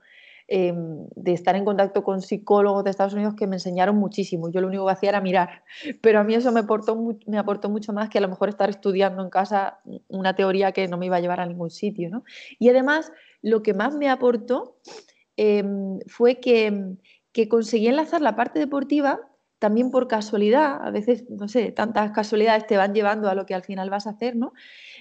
em, 0.47 1.07
de 1.15 1.33
estar 1.33 1.56
en 1.56 1.65
contacto 1.65 2.03
con 2.03 2.21
psicólogos 2.21 2.83
de 2.83 2.91
Estados 2.91 3.13
Unidos 3.13 3.33
que 3.33 3.47
me 3.47 3.56
enseñaron 3.56 3.95
muchísimo. 3.95 4.50
Yo 4.51 4.62
lo 4.62 4.68
único 4.68 4.86
que 4.86 4.91
hacía 4.91 5.09
era 5.09 5.21
mirar, 5.21 5.63
pero 6.01 6.19
a 6.19 6.24
mí 6.24 6.36
eso 6.36 6.51
me 6.51 6.59
aportó, 6.59 6.95
me 7.25 7.39
aportó 7.39 7.68
mucho 7.69 7.94
más 7.94 8.09
que 8.09 8.19
a 8.19 8.21
lo 8.21 8.27
mejor 8.27 8.50
estar 8.50 8.69
estudiando 8.69 9.24
en 9.24 9.31
casa 9.31 9.79
una 10.07 10.36
teoría 10.36 10.71
que 10.71 10.88
no 10.88 10.97
me 10.97 11.07
iba 11.07 11.15
a 11.15 11.21
llevar 11.21 11.39
a 11.39 11.47
ningún 11.47 11.71
sitio. 11.71 12.09
¿no? 12.12 12.24
Y 12.59 12.69
además, 12.69 13.12
lo 13.41 13.63
que 13.63 13.74
más 13.74 13.95
me 13.95 14.09
aportó 14.09 14.77
em, 15.36 16.00
fue 16.07 16.39
que 16.39 16.95
que 17.33 17.50
conseguí 17.50 17.88
enlazar 17.88 18.21
la 18.21 18.35
parte 18.35 18.59
deportiva 18.59 19.19
también 19.59 19.91
por 19.91 20.09
casualidad, 20.09 20.85
a 20.85 20.91
veces, 20.91 21.24
no 21.30 21.47
sé, 21.47 21.71
tantas 21.71 22.12
casualidades 22.12 22.68
te 22.68 22.75
van 22.75 22.94
llevando 22.94 23.30
a 23.30 23.35
lo 23.35 23.45
que 23.45 23.53
al 23.53 23.63
final 23.63 23.89
vas 23.89 24.07
a 24.07 24.09
hacer, 24.09 24.35
¿no? 24.35 24.51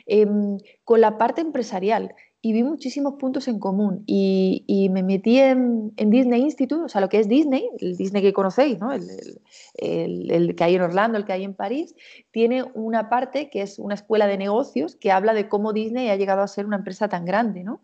Em, 0.06 0.58
con 0.84 1.00
la 1.00 1.18
parte 1.18 1.40
empresarial 1.40 2.14
y 2.40 2.52
vi 2.52 2.62
muchísimos 2.62 3.14
puntos 3.18 3.48
en 3.48 3.58
común 3.58 4.04
y, 4.06 4.88
me 4.92 5.02
metí 5.02 5.38
en, 5.38 5.92
Disney 5.96 6.42
Institute, 6.42 6.84
o 6.84 6.88
sea, 6.88 7.00
lo 7.00 7.08
que 7.08 7.18
es 7.18 7.28
Disney, 7.28 7.68
el 7.78 7.96
Disney 7.96 8.22
que 8.22 8.32
conocéis, 8.32 8.78
¿no? 8.78 8.92
El, 8.92 10.30
el, 10.30 10.54
que 10.54 10.62
hay 10.62 10.76
en 10.76 10.82
Orlando, 10.82 11.18
el 11.18 11.24
que 11.24 11.32
hay 11.32 11.42
en 11.42 11.54
París, 11.54 11.96
tiene 12.30 12.64
una 12.74 13.08
parte 13.08 13.50
que 13.50 13.62
es 13.62 13.80
una 13.80 13.94
escuela 13.94 14.28
de 14.28 14.38
negocios 14.38 14.94
que 14.94 15.10
habla 15.10 15.34
de 15.34 15.48
cómo 15.48 15.72
Disney 15.72 16.08
ha 16.08 16.16
llegado 16.16 16.42
a 16.42 16.46
ser 16.46 16.66
una 16.66 16.76
empresa 16.76 17.08
tan 17.08 17.24
grande, 17.24 17.64
¿no? 17.64 17.80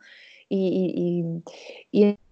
Y, 0.51 1.43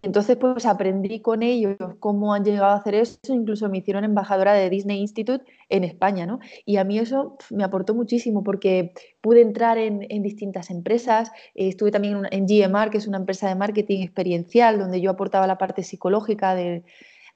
entonces 0.03 0.37
pues 0.37 0.65
aprendí 0.67 1.21
con 1.21 1.43
ellos 1.43 1.77
cómo 1.99 2.33
han 2.33 2.45
llegado 2.45 2.67
a 2.67 2.77
hacer 2.77 2.95
eso, 2.95 3.19
incluso 3.29 3.69
me 3.69 3.79
hicieron 3.79 4.05
embajadora 4.05 4.55
de 4.55 4.71
Disney 4.71 5.01
Institute 5.01 5.45
en 5.69 5.85
España, 5.85 6.27
¿no? 6.27 6.39
Y 6.65 6.77
a 6.77 6.85
mí 6.85 6.99
eso 6.99 7.37
me 7.51 7.65
aportó 7.65 7.95
muchísimo 7.95 8.45
porque 8.45 8.93
pude 9.21 9.43
entrar 9.43 9.79
en, 9.79 10.01
distintas 10.23 10.71
empresas, 10.71 11.31
eh, 11.55 11.69
estuve 11.69 11.91
también 11.91 12.23
en, 12.31 12.47
GMR, 12.47 12.91
que 12.91 12.99
es 12.99 13.07
una 13.09 13.19
empresa 13.19 13.49
de 13.49 13.57
marketing 13.57 14.03
experiencial, 14.03 14.79
donde 14.79 15.01
yo 15.01 15.11
aportaba 15.11 15.47
la 15.47 15.59
parte 15.59 15.83
psicológica 15.83 16.55
de, 16.55 16.85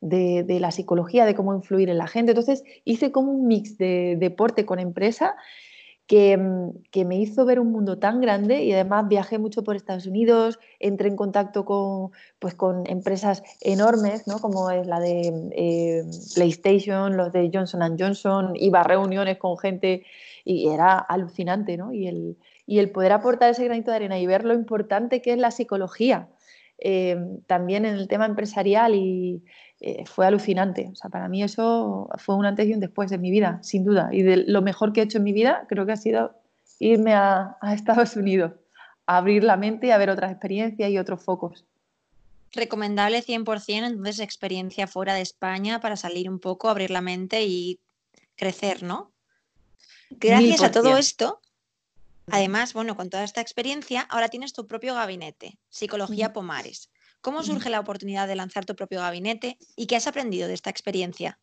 de 0.01 0.61
la 0.61 0.71
psicología, 0.71 1.27
de 1.27 1.35
cómo 1.35 1.55
influir 1.55 1.91
en 1.91 1.99
la 1.99 2.07
gente. 2.07 2.33
Entonces 2.33 2.63
hice 2.85 3.11
como 3.11 3.33
un 3.33 3.49
mix 3.49 3.77
de 3.77 4.17
deporte 4.19 4.65
con 4.65 4.79
empresa 4.79 5.37
Que, 6.11 7.05
me 7.05 7.17
hizo 7.21 7.45
ver 7.45 7.61
un 7.61 7.71
mundo 7.71 8.01
tan 8.01 8.21
grande 8.21 8.65
y 8.65 8.73
además 8.73 9.07
viajé 9.07 9.39
mucho 9.39 9.63
por 9.63 9.77
Estados 9.77 10.07
Unidos, 10.07 10.59
entré 10.81 11.07
en 11.09 11.15
contacto 11.15 11.65
con, 11.65 12.11
pues, 12.41 12.55
con 12.55 12.83
empresas 12.89 13.45
enormes, 13.61 14.27
¿no? 14.27 14.41
como 14.41 14.73
es 14.73 14.89
la 14.89 14.99
de 14.99 15.33
eh, 15.53 16.03
PlayStation, 16.35 17.17
los 17.17 17.31
de 17.31 17.49
Johnson 17.55 17.97
Johnson, 17.97 18.55
iba 18.57 18.81
a 18.81 18.83
reuniones 18.83 19.39
con 19.39 19.57
gente 19.57 20.05
y 20.45 20.69
era 20.69 20.99
alucinante, 20.99 21.77
¿no? 21.77 21.93
Y 21.93 22.09
el, 22.09 22.37
y 22.67 22.81
el 22.81 22.91
poder 22.91 23.13
aportar 23.13 23.51
ese 23.51 23.65
granito 23.65 23.93
de 23.93 23.99
arena 23.99 24.19
y 24.19 24.27
ver 24.27 24.45
lo 24.45 24.55
importante 24.55 25.23
que 25.23 25.33
es 25.33 25.39
la 25.39 25.53
psicología, 25.53 26.29
eh, 26.79 27.17
también 27.47 27.85
en 27.85 27.95
el 27.95 28.09
tema 28.09 28.27
empresarial 28.27 28.97
y, 28.97 29.45
eh, 29.81 30.05
fue 30.05 30.27
alucinante. 30.27 30.91
O 30.93 30.95
sea, 30.95 31.09
para 31.09 31.27
mí 31.29 31.43
eso 31.43 32.11
fue 32.19 32.37
un 32.37 32.45
antes 32.45 32.69
y 32.69 32.75
un 32.75 32.81
después 32.81 33.11
de 33.11 33.17
mi 33.17 33.31
vida, 33.31 33.59
sin 33.63 33.85
duda. 33.85 34.11
Y 34.13 34.23
de 34.23 34.37
lo 34.37 34.61
mejor 34.61 34.93
que 34.93 35.01
he 35.01 35.05
hecho 35.05 35.19
en 35.19 35.25
mi 35.25 35.33
vida 35.33 35.65
creo 35.69 35.87
que 35.87 35.93
ha 35.93 35.97
sido 35.97 36.35
irme 36.79 37.15
a, 37.15 37.57
Estados 37.73 38.17
Unidos, 38.17 38.53
a 39.07 39.17
abrir 39.19 39.43
la 39.43 39.57
mente 39.57 39.87
y 39.87 39.91
a 39.91 39.99
ver 39.99 40.11
otras 40.11 40.33
experiencias 40.33 40.91
y 40.91 40.99
otros 40.99 41.23
focos. 41.25 41.65
Recomendable 42.53 43.23
100% 43.23 43.87
entonces 43.87 44.21
experiencia 44.21 44.87
fuera 44.87 45.15
de 45.15 45.23
España 45.23 45.81
para 45.81 45.97
salir 45.97 46.29
un 46.29 46.41
poco, 46.41 46.69
abrir 46.69 46.91
la 46.91 47.01
mente 47.01 47.45
y 47.45 47.79
crecer, 48.37 48.83
¿no? 48.83 49.13
Gracias 50.11 50.63
a 50.63 50.71
todo 50.73 50.97
esto, 50.97 51.41
además, 52.31 52.75
bueno, 52.75 52.97
con 52.97 53.09
toda 53.09 53.23
esta 53.23 53.41
experiencia, 53.41 54.03
ahora 54.11 54.29
tienes 54.29 54.53
tu 54.53 54.67
propio 54.67 54.95
gabinete, 54.95 55.59
Psicología 55.69 56.33
Pomares. 56.33 56.91
¿Cómo 57.21 57.43
surge 57.43 57.71
la 57.71 57.81
oportunidad 57.81 58.27
de 58.27 58.37
lanzar 58.37 58.65
tu 58.65 58.75
propio 58.75 59.01
gabinete 59.01 59.59
y 59.77 59.87
qué 59.87 59.97
has 59.97 60.07
aprendido 60.07 60.49
de 60.49 60.55
esta 60.55 60.71
experiencia? 60.71 61.39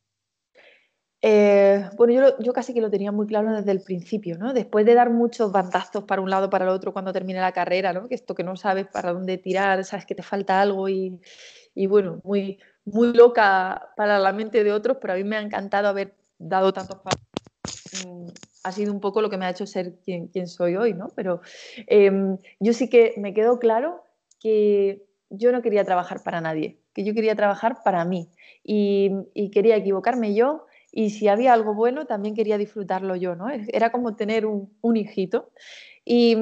Eh, 1.21 1.89
bueno, 1.95 2.35
yo, 2.39 2.53
casi 2.53 2.73
que 2.73 2.81
lo 2.81 2.91
tenía 2.91 3.11
muy 3.11 3.25
claro 3.25 3.51
desde 3.51 3.71
el 3.71 3.81
principio, 3.81 4.37
¿no? 4.37 4.53
Después 4.53 4.85
de 4.85 4.93
dar 4.93 5.09
muchos 5.09 5.51
bandazos 5.51 6.03
para 6.03 6.21
un 6.21 6.29
lado, 6.29 6.49
para 6.49 6.65
el 6.65 6.69
otro 6.69 6.93
cuando 6.93 7.11
terminé 7.11 7.39
la 7.39 7.51
carrera, 7.51 7.91
¿no? 7.91 8.07
Que 8.07 8.15
esto 8.15 8.35
que 8.35 8.43
no 8.43 8.55
sabes 8.55 8.87
para 8.87 9.13
dónde 9.13 9.37
tirar, 9.37 9.83
sabes 9.83 10.05
que 10.05 10.15
te 10.15 10.21
falta 10.21 10.61
algo 10.61 10.87
y, 10.89 11.19
bueno, 11.87 12.21
muy, 12.23 12.59
muy 12.85 13.13
loca 13.13 13.89
para 13.95 14.19
la 14.19 14.31
mente 14.31 14.63
de 14.63 14.71
otros, 14.71 14.97
pero 15.01 15.13
a 15.13 15.15
mí 15.15 15.23
me 15.23 15.37
ha 15.37 15.41
encantado 15.41 15.87
haber 15.87 16.15
dado 16.37 16.71
tantos 16.71 16.99
pasos. 16.99 17.23
Mm, 18.05 18.27
ha 18.63 18.71
sido 18.71 18.93
un 18.93 18.99
poco 18.99 19.21
lo 19.21 19.29
que 19.29 19.37
me 19.37 19.45
ha 19.45 19.49
hecho 19.49 19.65
ser 19.65 19.95
quien, 20.03 20.47
soy 20.47 20.75
hoy, 20.75 20.93
¿no? 20.93 21.09
Pero 21.15 21.41
em, 21.87 22.37
yo 22.59 22.73
sí 22.73 22.89
que 22.89 23.15
me 23.17 23.33
quedó 23.33 23.57
claro 23.57 24.03
que 24.39 25.06
yo 25.29 25.51
no 25.51 25.61
quería 25.61 25.83
trabajar 25.83 26.23
para 26.23 26.41
nadie, 26.41 26.79
que 26.93 27.03
yo 27.03 27.13
quería 27.13 27.35
trabajar 27.35 27.77
para 27.83 28.05
mí 28.05 28.29
y, 28.63 29.11
y 29.33 29.51
quería 29.51 29.75
equivocarme 29.75 30.33
yo 30.33 30.67
y 30.91 31.11
si 31.11 31.27
había 31.27 31.53
algo 31.53 31.75
bueno, 31.75 32.05
también 32.05 32.33
quería 32.33 32.57
disfrutarlo 32.57 33.15
yo, 33.15 33.35
¿no? 33.35 33.49
Era 33.49 33.91
como 33.91 34.15
tener 34.15 34.47
un, 34.47 34.97
hijito. 34.97 35.51
Y, 36.03 36.35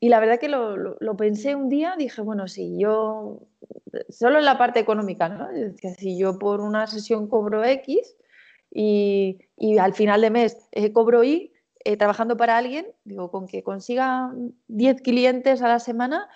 la 0.00 0.18
verdad 0.18 0.40
que 0.40 0.48
lo, 0.48 1.16
pensé 1.16 1.54
un 1.54 1.68
día, 1.68 1.94
dije, 1.96 2.22
bueno, 2.22 2.48
si 2.48 2.76
yo, 2.76 3.46
solo 4.08 4.38
en 4.38 4.46
la 4.46 4.58
parte 4.58 4.80
económica, 4.80 5.28
¿no? 5.28 5.46
si 5.96 6.18
yo 6.18 6.40
por 6.40 6.60
una 6.60 6.88
sesión 6.88 7.28
cobro 7.28 7.64
X 7.64 8.16
y, 8.70 9.38
al 9.78 9.94
final 9.94 10.22
de 10.22 10.30
mes 10.30 10.56
eh, 10.72 10.92
cobro 10.92 11.22
Y, 11.22 11.52
eh, 11.84 11.96
trabajando 11.96 12.36
para 12.36 12.56
alguien, 12.56 12.86
digo, 13.04 13.30
con 13.30 13.46
que 13.46 13.62
consiga 13.62 14.32
10 14.66 15.02
clientes 15.02 15.62
a 15.62 15.68
la 15.68 15.78
semana, 15.78 16.28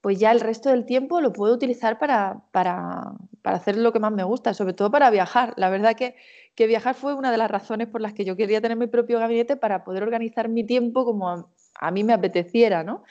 pues 0.00 0.18
ya 0.18 0.30
el 0.30 0.40
resto 0.40 0.70
del 0.70 0.84
tiempo 0.84 1.20
lo 1.20 1.32
puedo 1.32 1.54
utilizar 1.54 1.98
para, 1.98 2.42
para, 2.52 3.12
para, 3.42 3.56
hacer 3.56 3.76
lo 3.76 3.92
que 3.92 3.98
más 3.98 4.12
me 4.12 4.22
gusta, 4.22 4.54
sobre 4.54 4.72
todo 4.72 4.90
para 4.90 5.10
viajar. 5.10 5.54
La 5.56 5.70
verdad 5.70 5.96
que, 5.96 6.14
que, 6.54 6.66
viajar 6.66 6.94
fue 6.94 7.14
una 7.14 7.32
de 7.32 7.38
las 7.38 7.50
razones 7.50 7.88
por 7.88 8.00
las 8.00 8.12
que 8.12 8.24
yo 8.24 8.36
quería 8.36 8.60
tener 8.60 8.76
mi 8.76 8.86
propio 8.86 9.18
gabinete 9.18 9.56
para 9.56 9.84
poder 9.84 10.02
organizar 10.02 10.48
mi 10.48 10.64
tiempo 10.64 11.04
como 11.04 11.50
a, 11.80 11.90
mí 11.90 12.04
me 12.04 12.12
apeteciera, 12.12 12.84
¿no? 12.84 13.02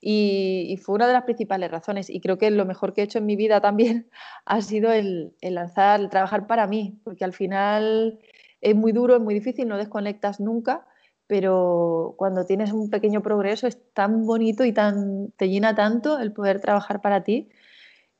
Y, 0.00 0.78
fue 0.82 0.94
una 0.94 1.06
de 1.06 1.12
las 1.12 1.24
principales 1.24 1.70
razones. 1.70 2.08
Y 2.08 2.20
creo 2.20 2.38
que 2.38 2.50
lo 2.50 2.64
mejor 2.64 2.94
que 2.94 3.02
he 3.02 3.04
hecho 3.04 3.18
en 3.18 3.26
mi 3.26 3.36
vida 3.36 3.60
también 3.60 4.08
ha 4.46 4.62
sido 4.62 4.92
el, 4.92 5.34
el 5.42 5.54
lanzar, 5.54 6.00
el 6.00 6.08
trabajar 6.08 6.46
para 6.46 6.66
mí, 6.66 6.98
porque 7.04 7.24
al 7.24 7.34
final 7.34 8.18
es 8.62 8.74
muy 8.74 8.92
duro, 8.92 9.16
es 9.16 9.20
muy 9.20 9.34
difícil, 9.34 9.68
no 9.68 9.76
desconectas 9.76 10.40
nunca 10.40 10.86
pero 11.30 12.14
cuando 12.16 12.44
tienes 12.44 12.72
un 12.72 12.90
pequeño 12.90 13.22
progreso 13.22 13.68
es 13.68 13.78
tan 13.94 14.26
bonito 14.26 14.64
y 14.64 14.72
tan, 14.72 15.30
te 15.36 15.48
llena 15.48 15.76
tanto 15.76 16.18
el 16.18 16.32
poder 16.32 16.60
trabajar 16.60 17.00
para 17.00 17.22
ti 17.22 17.48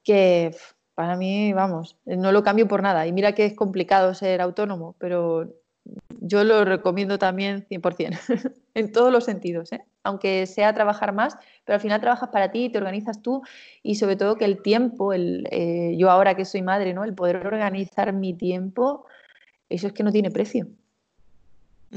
que 0.04 0.52
para 0.94 1.16
mí, 1.16 1.52
vamos, 1.52 1.98
no 2.04 2.30
lo 2.30 2.44
cambio 2.44 2.68
por 2.68 2.84
nada. 2.84 3.08
Y 3.08 3.12
mira 3.12 3.32
que 3.32 3.46
es 3.46 3.54
complicado 3.54 4.14
ser 4.14 4.40
autónomo, 4.40 4.94
pero 4.98 5.52
yo 6.20 6.44
lo 6.44 6.64
recomiendo 6.64 7.18
también 7.18 7.66
100%, 7.68 8.16
en 8.74 8.92
todos 8.92 9.12
los 9.12 9.24
sentidos, 9.24 9.72
¿eh? 9.72 9.84
aunque 10.04 10.46
sea 10.46 10.72
trabajar 10.72 11.12
más, 11.12 11.36
pero 11.64 11.74
al 11.74 11.80
final 11.80 12.00
trabajas 12.00 12.28
para 12.28 12.52
ti, 12.52 12.68
te 12.68 12.78
organizas 12.78 13.22
tú 13.22 13.42
y 13.82 13.96
sobre 13.96 14.14
todo 14.14 14.36
que 14.36 14.44
el 14.44 14.62
tiempo, 14.62 15.12
el, 15.12 15.48
eh, 15.50 15.96
yo 15.98 16.12
ahora 16.12 16.36
que 16.36 16.44
soy 16.44 16.62
madre, 16.62 16.94
¿no? 16.94 17.02
el 17.02 17.14
poder 17.14 17.44
organizar 17.44 18.12
mi 18.12 18.34
tiempo, 18.34 19.04
eso 19.68 19.88
es 19.88 19.92
que 19.94 20.04
no 20.04 20.12
tiene 20.12 20.30
precio. 20.30 20.68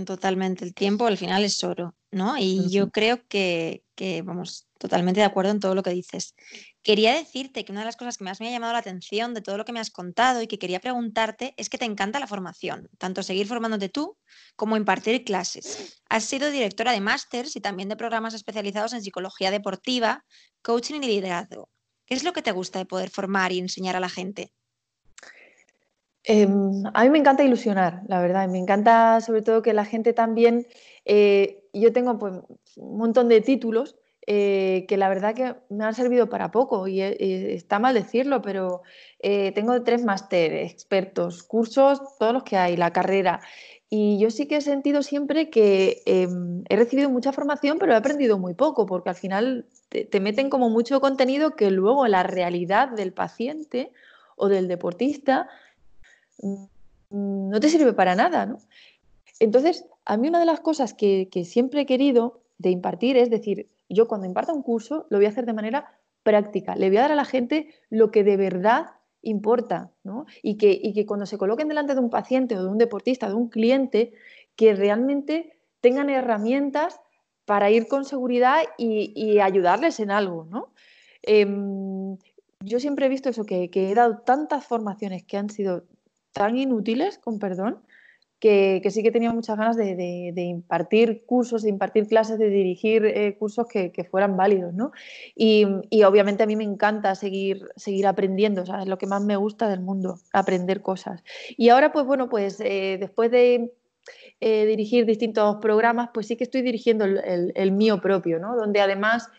Totalmente, 0.06 0.66
el 0.66 0.74
tiempo 0.74 1.06
al 1.06 1.20
final 1.20 1.44
es 1.44 1.64
oro, 1.64 1.96
¿no? 2.10 2.36
Y 2.40 2.68
yo 2.72 2.90
creo 2.90 3.28
que, 3.28 3.84
vamos, 4.26 4.68
totalmente 4.80 5.20
de 5.20 5.26
acuerdo 5.26 5.52
en 5.52 5.60
todo 5.60 5.76
lo 5.76 5.84
que 5.84 5.92
dices. 5.92 6.34
Quería 6.82 7.14
decirte 7.14 7.64
que 7.64 7.72
una 7.72 7.82
de 7.82 7.86
las 7.86 7.96
cosas 7.96 8.18
que 8.18 8.24
más 8.24 8.42
me 8.42 8.48
ha 8.48 8.52
llamado 8.52 8.74
la 8.74 8.80
atención 8.80 9.36
de 9.36 9.42
todo 9.42 9.56
lo 9.56 9.66
que 9.66 9.72
me 9.72 9.80
has 9.80 9.92
contado 9.92 10.42
y 10.42 10.48
que 10.48 10.58
quería 10.58 10.80
preguntarte 10.80 11.54
es 11.58 11.70
que 11.70 11.78
te 11.78 11.86
encanta 11.86 12.20
la 12.20 12.26
formación, 12.26 12.90
tanto 12.98 13.22
seguir 13.22 13.46
formándote 13.46 13.88
tú 13.88 14.18
como 14.56 14.78
impartir 14.78 15.24
clases. 15.24 16.02
Has 16.10 16.24
sido 16.24 16.50
directora 16.50 16.92
de 16.92 17.00
másters 17.00 17.56
y 17.56 17.62
también 17.62 17.88
de 17.88 17.96
programas 17.96 18.34
especializados 18.34 18.94
en 18.94 19.04
psicología 19.04 19.52
deportiva, 19.52 20.26
coaching 20.64 21.02
y 21.04 21.06
liderazgo. 21.06 21.70
¿Qué 22.08 22.16
es 22.16 22.24
lo 22.24 22.34
que 22.34 22.42
te 22.42 22.52
gusta 22.52 22.80
de 22.80 22.88
poder 22.88 23.12
formar 23.12 23.52
y 23.52 23.60
enseñar 23.60 23.96
a 23.96 24.00
la 24.00 24.10
gente? 24.10 24.52
Em, 26.26 26.84
a 26.94 27.04
mí 27.04 27.10
me 27.10 27.20
encanta 27.20 27.44
ilusionar, 27.44 28.04
la 28.08 28.22
verdad. 28.22 28.48
Me 28.48 28.58
encanta 28.58 29.20
sobre 29.22 29.42
todo 29.42 29.62
que 29.62 29.74
la 29.74 29.86
gente 29.86 30.14
también... 30.14 30.68
Eh, 31.06 31.60
yo 31.74 31.92
tengo 31.92 32.18
pues, 32.20 32.34
un 32.78 32.98
montón 32.98 33.28
de 33.28 33.42
títulos 33.42 33.96
eh, 34.26 34.86
que 34.88 34.96
la 34.96 35.10
verdad 35.10 35.34
que 35.36 35.56
me 35.70 35.84
han 35.84 35.96
servido 35.96 36.30
para 36.30 36.52
poco 36.52 36.88
y, 36.88 37.02
eh, 37.02 37.54
está 37.56 37.80
mal 37.80 37.96
decirlo, 37.96 38.42
pero 38.42 38.84
tengo 39.22 39.82
tres 39.84 40.04
máster, 40.04 40.54
expertos, 40.54 41.44
cursos, 41.44 42.02
todos 42.20 42.34
los 42.34 42.44
que 42.44 42.58
hay, 42.58 42.78
la 42.78 42.92
carrera. 42.92 43.42
Y 43.90 44.18
yo 44.20 44.32
sí 44.32 44.48
que 44.48 44.58
he 44.58 44.62
sentido 44.62 45.04
siempre 45.04 45.50
que 45.50 46.02
em, 46.06 46.64
he 46.70 46.76
recibido 46.76 47.10
mucha 47.10 47.32
formación, 47.32 47.78
pero 47.80 47.94
he 47.94 47.96
aprendido 47.96 48.38
muy 48.38 48.54
poco, 48.54 48.86
porque 48.86 49.10
al 49.10 49.16
final 49.16 49.66
te 49.90 50.20
meten 50.20 50.50
como 50.50 50.70
mucho 50.70 51.00
contenido 51.02 51.56
que 51.56 51.70
luego 51.72 52.08
la 52.08 52.24
realidad 52.24 52.90
del 52.90 53.14
paciente 53.14 53.92
o 54.36 54.48
del 54.48 54.68
deportista 54.68 55.50
no 57.10 57.60
te 57.60 57.70
sirve 57.70 57.94
para 57.94 58.16
nada, 58.16 58.46
¿no? 58.46 58.60
Entonces, 59.40 59.86
a 60.06 60.18
mí 60.18 60.28
una 60.28 60.40
de 60.40 60.46
las 60.46 60.60
cosas 60.60 60.94
que, 60.94 61.28
siempre 61.46 61.82
he 61.82 61.86
querido 61.86 62.42
de 62.58 62.70
impartir 62.70 63.18
es 63.18 63.30
decir, 63.30 63.68
yo 63.90 64.08
cuando 64.08 64.28
imparta 64.28 64.54
un 64.54 64.64
curso 64.64 65.06
lo 65.10 65.18
voy 65.18 65.26
a 65.26 65.30
hacer 65.30 65.46
de 65.46 65.54
manera 65.54 65.98
práctica, 66.24 66.76
le 66.76 66.90
voy 66.90 66.98
a 66.98 67.02
dar 67.02 67.12
a 67.12 67.16
la 67.16 67.26
gente 67.26 67.70
lo 67.90 68.12
que 68.12 68.24
de 68.24 68.38
verdad 68.38 68.88
importa, 69.22 69.92
¿no? 70.04 70.26
Y 70.42 70.56
que, 70.58 70.94
que 70.94 71.06
cuando 71.06 71.26
se 71.26 71.38
coloquen 71.38 71.68
delante 71.68 71.94
de 71.94 72.00
un 72.00 72.10
paciente 72.10 72.58
o 72.58 72.64
de 72.64 72.70
un 72.70 72.78
deportista, 72.78 73.28
de 73.28 73.36
un 73.36 73.50
cliente, 73.50 74.14
que 74.56 74.76
realmente 74.76 75.58
tengan 75.82 76.10
herramientas 76.10 77.00
para 77.46 77.70
ir 77.70 77.88
con 77.88 78.06
seguridad 78.06 78.64
y, 78.78 79.40
ayudarles 79.40 80.00
en 80.00 80.12
algo, 80.12 80.46
¿no? 80.46 80.70
Em, 81.22 82.18
yo 82.62 82.80
siempre 82.80 83.06
he 83.06 83.10
visto 83.10 83.30
eso, 83.30 83.46
que, 83.46 83.70
he 83.74 83.96
dado 83.96 84.20
tantas 84.20 84.66
formaciones 84.66 85.24
que 85.24 85.38
han 85.38 85.50
sido 85.50 85.84
tan 86.34 86.58
inútiles, 86.58 87.18
con 87.18 87.40
perdón, 87.40 87.80
que, 88.44 88.82
sí 88.90 89.04
que 89.04 89.12
tenía 89.12 89.32
muchas 89.32 89.58
ganas 89.58 89.78
de, 89.78 90.34
impartir 90.36 91.24
cursos, 91.26 91.62
de 91.62 91.70
impartir 91.70 92.08
clases, 92.08 92.38
de 92.38 92.50
dirigir 92.50 93.06
eh, 93.06 93.38
cursos 93.40 93.68
que, 93.68 94.08
fueran 94.12 94.36
válidos, 94.36 94.74
¿no? 94.74 94.92
Y, 95.34 95.66
obviamente 96.04 96.44
a 96.44 96.46
mí 96.46 96.58
me 96.58 96.66
encanta 96.66 97.16
seguir, 97.16 97.70
seguir 97.78 98.06
aprendiendo, 98.06 98.64
es 98.64 98.88
lo 98.88 98.98
que 98.98 99.08
más 99.08 99.24
me 99.24 99.38
gusta 99.38 99.70
del 99.70 99.80
mundo, 99.80 100.20
aprender 100.34 100.82
cosas. 100.82 101.24
Y 101.56 101.70
ahora, 101.70 101.94
pues 101.94 102.06
bueno, 102.06 102.28
pues 102.28 102.60
eh, 102.60 102.98
después 103.00 103.32
de 103.32 103.72
eh, 104.42 104.66
dirigir 104.66 105.06
distintos 105.06 105.60
programas, 105.62 106.10
pues 106.14 106.28
sí 106.28 106.36
que 106.36 106.44
estoy 106.44 106.64
dirigiendo 106.64 107.06
el, 107.06 107.54
el 107.56 107.72
mío 107.72 108.02
propio, 108.02 108.40
¿no? 108.40 108.58
Donde 108.58 108.82
además 108.82 109.30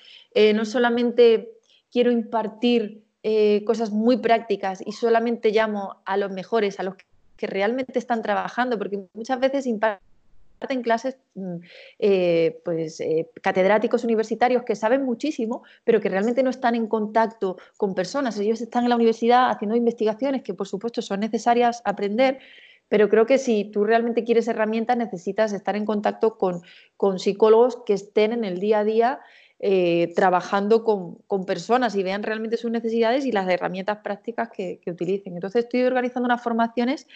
no 0.55 0.65
solamente 0.65 1.51
quiero 1.93 2.11
impartir 2.11 3.04
eh, 3.27 3.65
cosas 3.65 3.91
muy 3.91 4.19
prácticas 4.19 4.83
y 4.85 4.93
solamente 4.93 5.51
llamo 5.51 5.97
a 6.05 6.19
los 6.19 6.31
mejores, 6.31 6.79
a 6.79 6.83
los 6.83 6.95
que 7.39 7.47
realmente 7.47 7.99
están 7.99 8.21
trabajando, 8.21 8.77
porque 8.77 9.03
muchas 9.15 9.41
veces 9.41 9.67
imparten 9.67 10.83
clases 10.83 11.17
mm, 11.35 11.57
eh, 12.01 12.61
pues, 12.67 13.01
eh, 13.01 13.31
catedráticos 13.41 14.05
universitarios 14.05 14.63
que 14.65 14.77
saben 14.77 15.07
muchísimo, 15.07 15.63
pero 15.85 16.03
que 16.03 16.11
realmente 16.11 16.43
no 16.43 16.51
están 16.51 16.75
en 16.75 16.87
contacto 16.87 17.57
con 17.79 17.95
personas. 17.95 18.39
Ellos 18.39 18.61
están 18.61 18.85
en 18.85 18.91
la 18.91 18.97
universidad 18.97 19.49
haciendo 19.49 19.75
investigaciones 19.75 20.43
que, 20.43 20.53
por 20.53 20.69
supuesto, 20.69 21.01
son 21.01 21.21
necesarias 21.21 21.81
aprender, 21.87 22.41
pero 22.91 23.09
creo 23.09 23.25
que 23.25 23.39
si 23.39 23.65
tú 23.65 23.85
realmente 23.85 24.25
quieres 24.25 24.49
herramientas, 24.49 24.99
necesitas 24.99 25.55
estar 25.55 25.77
en 25.77 25.87
contacto 25.87 26.37
con, 26.37 26.61
con 26.99 27.19
psicólogos 27.19 27.79
que 27.87 27.95
estén 27.95 28.35
en 28.35 28.45
el 28.45 28.61
día 28.61 28.81
a 28.81 28.85
día 28.85 29.21
eh, 29.61 30.13
trabajando 30.17 30.85
con, 30.85 31.47
personas 31.47 31.95
y 31.95 32.03
vean 32.03 32.23
realmente 32.23 32.57
sus 32.57 32.71
necesidades 32.71 33.25
y 33.25 33.33
las 33.33 33.49
herramientas 33.49 33.99
prácticas 34.03 34.51
que, 34.51 34.81
utilicen. 34.87 35.35
Entonces 35.35 35.65
estoy 35.65 35.83
organizando 35.83 36.27
unas 36.27 36.43
formaciones 36.43 37.07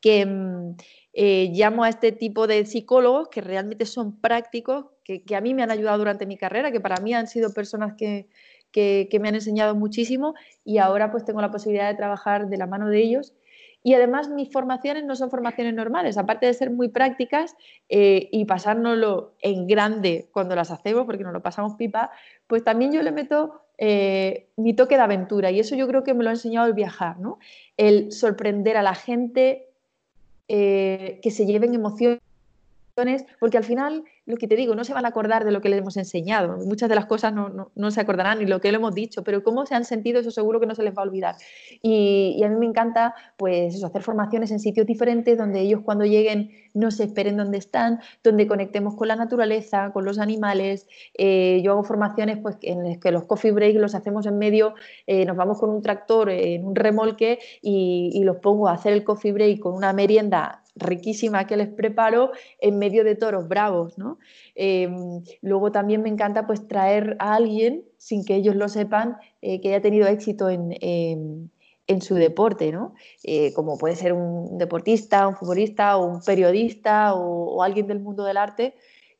que 0.00 0.24
mm, 0.26 0.76
eh, 1.12 1.50
llamo 1.52 1.84
a 1.84 1.90
este 1.90 2.12
tipo 2.12 2.46
de 2.46 2.64
psicólogos 2.64 3.28
que 3.28 3.40
realmente 3.40 3.86
son 3.86 4.20
prácticos, 4.20 4.86
que, 5.04 5.22
a 5.36 5.40
mí 5.40 5.54
me 5.54 5.62
han 5.62 5.70
ayudado 5.70 5.98
durante 5.98 6.26
mi 6.26 6.36
carrera, 6.36 6.72
que 6.72 6.80
para 6.80 7.00
mí 7.00 7.12
han 7.14 7.26
sido 7.26 7.52
personas 7.52 7.94
que, 7.96 8.28
que, 8.72 9.18
me 9.20 9.28
han 9.28 9.34
enseñado 9.34 9.74
muchísimo 9.74 10.34
y 10.64 10.78
ahora 10.78 11.10
pues 11.10 11.24
tengo 11.24 11.40
la 11.40 11.50
posibilidad 11.50 11.88
de 11.88 11.96
trabajar 11.96 12.48
de 12.48 12.56
la 12.56 12.66
mano 12.66 12.88
de 12.88 13.00
ellos 13.00 13.34
y 13.82 13.94
además 13.94 14.28
mis 14.28 14.50
formaciones 14.50 15.04
no 15.04 15.16
son 15.16 15.30
formaciones 15.30 15.74
normales, 15.74 16.16
aparte 16.16 16.46
de 16.46 16.54
ser 16.54 16.70
muy 16.70 16.88
prácticas 16.88 17.56
eh, 17.88 18.28
y 18.30 18.44
pasárnoslo 18.44 19.34
en 19.40 19.66
grande 19.66 20.28
cuando 20.32 20.54
las 20.54 20.70
hacemos, 20.70 21.04
porque 21.04 21.24
nos 21.24 21.32
lo 21.32 21.42
pasamos 21.42 21.74
pipa, 21.74 22.10
pues 22.46 22.62
también 22.62 22.92
yo 22.92 23.02
le 23.02 23.10
meto 23.10 23.62
eh, 23.78 24.48
mi 24.56 24.74
toque 24.74 24.96
de 24.96 25.02
aventura 25.02 25.50
y 25.50 25.58
eso 25.58 25.74
yo 25.74 25.88
creo 25.88 26.04
que 26.04 26.14
me 26.14 26.22
lo 26.22 26.30
ha 26.30 26.34
enseñado 26.34 26.66
el 26.68 26.74
viajar, 26.74 27.18
¿no? 27.18 27.38
El 27.76 28.12
sorprender 28.12 28.76
a 28.76 28.82
la 28.82 28.94
gente, 28.94 29.68
eh, 30.46 31.18
que 31.22 31.30
se 31.30 31.46
lleven 31.46 31.74
emociones, 31.74 32.20
porque 33.40 33.56
al 33.56 33.64
final 33.64 34.04
lo 34.32 34.38
que 34.38 34.48
te 34.48 34.56
digo, 34.56 34.74
no 34.74 34.82
se 34.82 34.94
van 34.94 35.04
a 35.04 35.08
acordar 35.08 35.44
de 35.44 35.52
lo 35.52 35.60
que 35.60 35.68
les 35.68 35.78
hemos 35.78 35.96
enseñado. 35.96 36.56
Muchas 36.56 36.88
de 36.88 36.94
las 36.94 37.06
cosas 37.06 37.32
no, 37.32 37.90
se 37.90 38.00
acordarán 38.00 38.38
ni 38.38 38.46
lo 38.46 38.60
que 38.60 38.72
le 38.72 38.76
hemos 38.76 38.94
dicho, 38.94 39.22
pero 39.22 39.42
cómo 39.42 39.66
se 39.66 39.74
han 39.74 39.84
sentido, 39.84 40.20
eso 40.20 40.30
seguro 40.30 40.58
que 40.58 40.66
no 40.66 40.74
se 40.74 40.82
les 40.82 40.96
va 40.96 41.02
a 41.02 41.04
olvidar. 41.04 41.36
Y, 41.82 42.42
a 42.42 42.48
mí 42.48 42.56
me 42.56 42.66
encanta, 42.66 43.14
pues, 43.36 43.82
hacer 43.84 44.02
formaciones 44.02 44.50
en 44.50 44.58
sitios 44.58 44.86
diferentes 44.86 45.36
donde 45.36 45.60
ellos 45.60 45.82
cuando 45.84 46.04
lleguen 46.04 46.50
no 46.74 46.90
se 46.90 47.04
esperen 47.04 47.36
donde 47.36 47.58
están, 47.58 48.00
donde 48.24 48.46
conectemos 48.46 48.96
con 48.96 49.08
la 49.08 49.16
naturaleza, 49.16 49.90
con 49.92 50.04
los 50.04 50.18
animales. 50.18 50.88
Eh, 51.14 51.60
yo 51.62 51.72
hago 51.72 51.84
formaciones 51.84 52.38
pues, 52.38 52.56
en 52.62 52.88
las 52.88 52.98
que 52.98 53.10
los 53.10 53.24
coffee 53.24 53.52
breaks 53.52 53.78
los 53.78 53.94
hacemos 53.94 54.24
en 54.26 54.38
medio, 54.38 54.74
eh, 55.06 55.26
nos 55.26 55.36
vamos 55.36 55.60
con 55.60 55.68
un 55.68 55.82
tractor 55.82 56.30
en 56.30 56.64
un 56.64 56.74
remolque 56.74 57.38
y, 57.60 58.10
y 58.14 58.24
los 58.24 58.38
pongo 58.38 58.68
a 58.68 58.72
hacer 58.72 58.94
el 58.94 59.04
coffee 59.04 59.32
break 59.32 59.60
con 59.60 59.74
una 59.74 59.92
merienda 59.92 60.62
riquísima 60.76 61.46
que 61.46 61.56
les 61.56 61.68
preparo 61.68 62.32
en 62.60 62.78
medio 62.78 63.04
de 63.04 63.14
toros 63.14 63.48
bravos, 63.48 63.98
¿no? 63.98 64.18
Em, 64.54 65.22
luego 65.40 65.72
también 65.72 66.02
me 66.02 66.08
encanta 66.08 66.46
pues 66.46 66.66
traer 66.68 67.16
a 67.18 67.34
alguien, 67.34 67.84
sin 67.98 68.24
que 68.24 68.36
ellos 68.36 68.56
lo 68.56 68.68
sepan, 68.68 69.16
eh, 69.40 69.60
que 69.60 69.68
haya 69.68 69.80
tenido 69.80 70.06
éxito 70.08 70.48
en, 70.50 70.76
em, 70.80 71.48
su 72.00 72.14
deporte, 72.14 72.72
¿no? 72.72 72.94
Eh, 73.22 73.52
como 73.52 73.76
puede 73.76 73.96
ser 73.96 74.14
un 74.14 74.56
deportista, 74.56 75.28
un 75.28 75.36
futbolista 75.36 75.98
o 75.98 76.06
un 76.06 76.22
periodista 76.22 77.14
o, 77.14 77.62
alguien 77.62 77.86
del 77.86 78.00
mundo 78.00 78.24
del 78.24 78.38
arte 78.38 78.74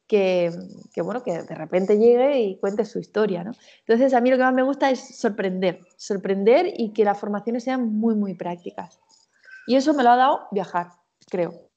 que, 0.06 0.50
bueno, 0.96 1.22
que 1.22 1.42
de 1.42 1.54
repente 1.54 1.98
llegue 1.98 2.40
y 2.40 2.58
cuente 2.58 2.84
su 2.86 2.98
historia, 2.98 3.44
¿no? 3.44 3.52
Entonces, 3.80 4.14
a 4.14 4.20
mí 4.22 4.30
lo 4.30 4.36
que 4.36 4.42
más 4.42 4.54
me 4.54 4.62
gusta 4.62 4.90
es 4.90 5.18
sorprender, 5.18 5.80
sorprender 5.96 6.72
y 6.76 6.92
que 6.92 7.04
las 7.04 7.18
formaciones 7.18 7.64
sean 7.64 7.92
muy, 7.92 8.14
muy 8.14 8.34
prácticas. 8.34 9.00
Y 9.66 9.76
eso 9.76 9.92
me 9.94 10.02
lo 10.02 10.10
ha 10.10 10.16
dado 10.16 10.48
viajar 10.50 10.88
creo. 11.32 11.70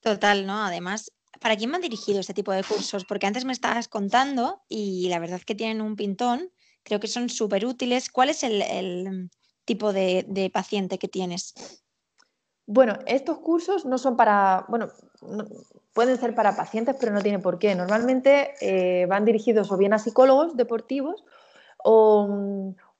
Total, 0.00 0.46
¿no? 0.46 0.64
Además, 0.64 1.10
¿para 1.40 1.56
quién 1.56 1.70
me 1.70 1.76
han 1.76 1.82
dirigido 1.82 2.20
este 2.20 2.34
tipo 2.34 2.52
de 2.52 2.64
cursos? 2.64 3.04
Porque 3.04 3.26
antes 3.26 3.44
me 3.44 3.52
estabas 3.52 3.88
contando 3.88 4.62
y 4.68 5.08
la 5.08 5.18
verdad 5.18 5.38
es 5.38 5.44
que 5.44 5.54
tienen 5.54 5.80
un 5.80 5.96
pintón, 5.96 6.50
creo 6.82 7.00
que 7.00 7.08
son 7.08 7.28
súper 7.28 7.66
útiles. 7.66 8.10
¿Cuál 8.10 8.30
es 8.30 8.42
el, 8.42 9.30
tipo 9.64 9.92
de, 9.92 10.50
paciente 10.52 10.98
que 10.98 11.08
tienes? 11.08 11.54
Bueno, 12.66 12.98
estos 13.06 13.38
cursos 13.38 13.84
no 13.84 13.98
son 13.98 14.16
para, 14.16 14.64
bueno, 14.68 14.88
pueden 15.92 16.18
ser 16.18 16.34
para 16.34 16.56
pacientes, 16.56 16.96
pero 16.98 17.12
no 17.12 17.20
tiene 17.20 17.38
por 17.38 17.58
qué. 17.58 17.74
Normalmente 17.74 18.54
eh, 18.60 19.06
van 19.06 19.24
dirigidos 19.24 19.70
o 19.70 19.76
bien 19.76 19.92
a 19.92 19.98
psicólogos 19.98 20.56
deportivos 20.56 21.24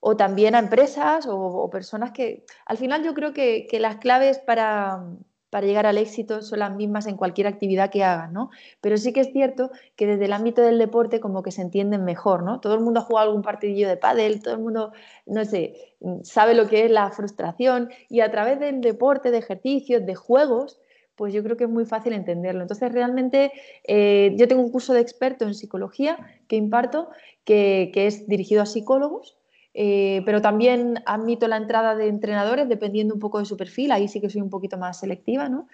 o 0.09 0.16
también 0.16 0.55
a 0.55 0.61
empresas 0.61 1.26
o, 1.28 1.69
personas 1.71 2.12
que 2.12 2.45
al 2.64 2.78
final 2.78 3.02
yo 3.02 3.12
creo 3.12 3.33
que, 3.33 3.66
las 3.81 3.97
claves 3.97 4.38
para, 4.38 5.05
llegar 5.53 5.87
al 5.87 5.99
éxito 5.99 6.43
son 6.43 6.59
las 6.59 6.75
mismas 6.75 7.07
en 7.07 7.17
cualquier 7.17 7.47
actividad 7.47 7.91
que 7.91 8.05
hagan, 8.05 8.33
¿no? 8.33 8.50
Pero 8.81 8.97
sí 8.97 9.12
que 9.12 9.21
es 9.21 9.33
cierto 9.33 9.71
que 9.97 10.07
desde 10.07 10.26
el 10.26 10.33
ámbito 10.33 10.62
del 10.62 10.79
deporte 10.79 11.21
como 11.21 11.43
que 11.43 11.50
se 11.50 11.62
entienden 11.62 12.05
mejor, 12.05 12.43
¿no? 12.43 12.61
Todo 12.61 12.75
el 12.75 12.81
mundo 12.81 13.00
ha 13.00 13.05
jugado 13.05 13.29
algún 13.29 13.43
partidillo 13.43 13.88
de 13.88 13.97
pádel, 13.97 14.43
todo 14.43 14.55
el 14.55 14.61
mundo, 14.61 14.93
no 15.26 15.45
sé, 15.45 15.95
sabe 16.23 16.55
lo 16.55 16.69
que 16.69 16.85
es 16.85 16.91
la 16.91 17.11
frustración 17.11 17.91
y 18.09 18.21
a 18.21 18.31
través 18.31 18.61
del 18.61 18.81
deporte, 18.81 19.31
de 19.31 19.38
ejercicios, 19.38 20.05
de 20.05 20.15
juegos, 20.15 20.81
pues 21.15 21.33
yo 21.33 21.43
creo 21.43 21.57
que 21.57 21.65
es 21.65 21.71
muy 21.71 21.87
fácil 21.87 22.12
entenderlo. 22.12 22.61
Entonces, 22.61 22.93
realmente 22.93 23.53
eh, 23.85 24.35
yo 24.37 24.49
tengo 24.49 24.62
un 24.62 24.71
curso 24.71 24.93
de 24.93 25.00
experto 25.00 25.47
en 25.47 25.55
psicología 25.55 26.19
que 26.47 26.57
imparto, 26.57 27.09
que 27.45 27.91
es 27.95 28.26
dirigido 28.29 28.61
a 28.62 28.67
psicólogos 28.67 29.37
eh, 29.78 30.23
pero 30.25 30.40
también 30.40 31.02
admito 31.04 31.47
la 31.49 31.59
entrada 31.59 31.95
de 31.95 32.09
entrenadores 32.09 32.66
dependiendo 32.66 33.12
un 33.12 33.21
poco 33.21 33.40
de 33.40 33.45
su 33.45 33.59
perfil, 33.59 33.92
ahí 33.92 34.09
sí 34.09 34.23
que 34.23 34.30
soy 34.30 34.40
un 34.40 34.49
poquito 34.49 34.78
más 34.78 34.99
selectiva, 34.99 35.50
¿no? 35.50 35.68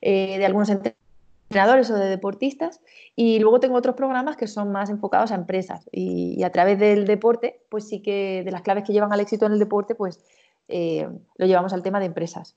Eh, 0.00 0.38
de 0.38 0.46
algunos 0.46 0.70
entrenadores 0.70 1.90
o 1.90 1.94
de 1.94 2.08
deportistas. 2.08 2.80
Y 3.14 3.38
luego 3.38 3.60
tengo 3.60 3.76
otros 3.76 3.96
programas 3.96 4.38
que 4.38 4.46
son 4.46 4.72
más 4.72 4.88
enfocados 4.88 5.30
a 5.30 5.34
empresas 5.34 5.90
y, 5.92 6.42
a 6.42 6.50
través 6.50 6.78
del 6.78 7.04
deporte, 7.04 7.60
pues 7.68 7.86
sí 7.86 8.00
que 8.00 8.42
de 8.44 8.50
las 8.50 8.62
claves 8.62 8.84
que 8.84 8.94
llevan 8.94 9.12
al 9.12 9.20
éxito 9.20 9.44
en 9.44 9.52
el 9.52 9.58
deporte, 9.58 9.94
pues 9.94 10.24
eh, 10.68 11.06
lo 11.36 11.46
llevamos 11.46 11.74
al 11.74 11.82
tema 11.82 12.00
de 12.00 12.06
empresas. 12.06 12.56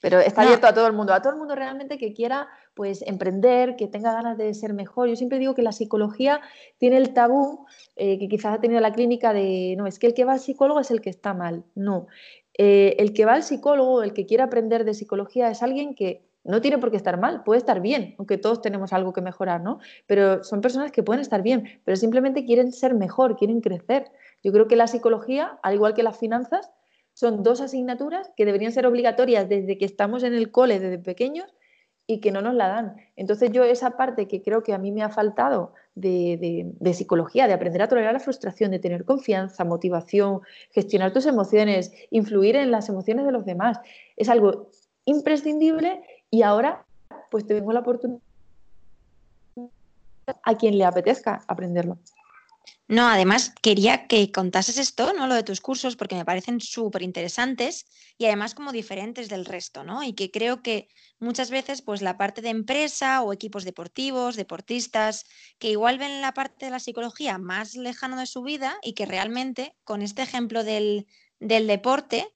Pero 0.00 0.18
está 0.18 0.42
abierto 0.42 0.66
a 0.66 0.74
todo 0.74 0.86
el 0.86 0.92
mundo, 0.92 1.12
a 1.12 1.20
todo 1.20 1.32
el 1.32 1.38
mundo 1.38 1.54
realmente 1.54 1.98
que 1.98 2.12
quiera 2.12 2.48
pues 2.74 3.02
emprender, 3.02 3.76
que 3.76 3.86
tenga 3.86 4.12
ganas 4.12 4.38
de 4.38 4.54
ser 4.54 4.72
mejor. 4.72 5.08
Yo 5.08 5.16
siempre 5.16 5.38
digo 5.38 5.54
que 5.54 5.62
la 5.62 5.72
psicología 5.72 6.40
tiene 6.78 6.96
el 6.96 7.12
tabú 7.12 7.66
eh, 7.96 8.18
que 8.18 8.28
quizás 8.28 8.54
ha 8.54 8.60
tenido 8.60 8.80
la 8.80 8.92
clínica 8.92 9.32
de, 9.32 9.74
no, 9.76 9.86
es 9.86 9.98
que 9.98 10.06
el 10.06 10.14
que 10.14 10.24
va 10.24 10.32
al 10.32 10.40
psicólogo 10.40 10.80
es 10.80 10.90
el 10.90 11.00
que 11.00 11.10
está 11.10 11.34
mal. 11.34 11.64
No, 11.74 12.06
eh, 12.56 12.96
el 12.98 13.12
que 13.12 13.24
va 13.24 13.34
al 13.34 13.42
psicólogo, 13.42 14.02
el 14.02 14.12
que 14.12 14.26
quiere 14.26 14.42
aprender 14.42 14.84
de 14.84 14.94
psicología 14.94 15.50
es 15.50 15.62
alguien 15.62 15.94
que 15.94 16.28
no 16.44 16.60
tiene 16.60 16.78
por 16.78 16.90
qué 16.90 16.96
estar 16.96 17.18
mal, 17.18 17.42
puede 17.44 17.58
estar 17.58 17.80
bien, 17.80 18.14
aunque 18.18 18.38
todos 18.38 18.62
tenemos 18.62 18.92
algo 18.92 19.12
que 19.12 19.20
mejorar, 19.20 19.60
¿no? 19.60 19.78
Pero 20.06 20.42
son 20.42 20.60
personas 20.60 20.90
que 20.90 21.02
pueden 21.02 21.20
estar 21.20 21.42
bien, 21.42 21.80
pero 21.84 21.96
simplemente 21.96 22.44
quieren 22.44 22.72
ser 22.72 22.94
mejor, 22.94 23.36
quieren 23.36 23.60
crecer. 23.60 24.10
Yo 24.42 24.52
creo 24.52 24.66
que 24.66 24.76
la 24.76 24.86
psicología, 24.86 25.58
al 25.62 25.74
igual 25.74 25.94
que 25.94 26.02
las 26.02 26.18
finanzas, 26.18 26.70
son 27.20 27.42
dos 27.42 27.60
asignaturas 27.60 28.32
que 28.34 28.46
deberían 28.46 28.72
ser 28.72 28.86
obligatorias 28.86 29.46
desde 29.46 29.76
que 29.76 29.84
estamos 29.84 30.22
en 30.22 30.32
el 30.32 30.50
cole, 30.50 30.80
desde 30.80 30.98
pequeños, 30.98 31.54
y 32.06 32.18
que 32.20 32.32
no 32.32 32.40
nos 32.40 32.54
la 32.54 32.68
dan. 32.68 32.96
Entonces 33.14 33.52
yo 33.52 33.62
esa 33.62 33.98
parte 33.98 34.26
que 34.26 34.40
creo 34.40 34.62
que 34.62 34.72
a 34.72 34.78
mí 34.78 34.90
me 34.90 35.02
ha 35.02 35.10
faltado 35.10 35.74
de, 35.94 36.72
psicología, 36.94 37.46
de 37.46 37.52
aprender 37.52 37.82
a 37.82 37.88
tolerar 37.88 38.14
la 38.14 38.20
frustración, 38.20 38.70
de 38.70 38.78
tener 38.78 39.04
confianza, 39.04 39.66
motivación, 39.66 40.40
gestionar 40.70 41.12
tus 41.12 41.26
emociones, 41.26 41.92
influir 42.08 42.56
en 42.56 42.70
las 42.70 42.88
emociones 42.88 43.26
de 43.26 43.32
los 43.32 43.44
demás, 43.44 43.78
es 44.16 44.30
algo 44.30 44.70
imprescindible 45.04 46.00
y 46.30 46.40
ahora 46.40 46.86
pues 47.30 47.46
tengo 47.46 47.70
la 47.74 47.80
oportunidad 47.80 48.22
a 50.42 50.56
quien 50.56 50.78
le 50.78 50.86
apetezca 50.86 51.42
aprenderlo. 51.46 51.98
No, 52.90 53.06
además 53.08 53.54
quería 53.62 54.08
que 54.08 54.32
contases 54.32 54.76
esto, 54.76 55.12
¿no? 55.12 55.28
Lo 55.28 55.36
de 55.36 55.44
tus 55.44 55.60
cursos, 55.60 55.94
porque 55.94 56.16
me 56.16 56.24
parecen 56.24 56.60
súper 56.60 57.02
interesantes 57.02 57.86
y 58.18 58.26
además 58.26 58.52
como 58.56 58.72
diferentes 58.72 59.28
del 59.28 59.44
resto, 59.44 59.84
¿no? 59.84 60.02
Y 60.02 60.12
que 60.12 60.32
creo 60.32 60.60
que 60.60 60.88
muchas 61.20 61.50
veces, 61.50 61.82
pues 61.82 62.02
la 62.02 62.18
parte 62.18 62.42
de 62.42 62.48
empresa 62.48 63.22
o 63.22 63.32
equipos 63.32 63.62
deportivos, 63.62 64.34
deportistas, 64.34 65.24
que 65.60 65.70
igual 65.70 65.98
ven 65.98 66.20
la 66.20 66.34
parte 66.34 66.64
de 66.64 66.72
la 66.72 66.80
psicología 66.80 67.38
más 67.38 67.76
lejano 67.76 68.18
de 68.18 68.26
su 68.26 68.42
vida 68.42 68.76
y 68.82 68.94
que 68.94 69.06
realmente 69.06 69.76
con 69.84 70.02
este 70.02 70.22
ejemplo 70.22 70.64
del, 70.64 71.06
del 71.38 71.68
deporte, 71.68 72.26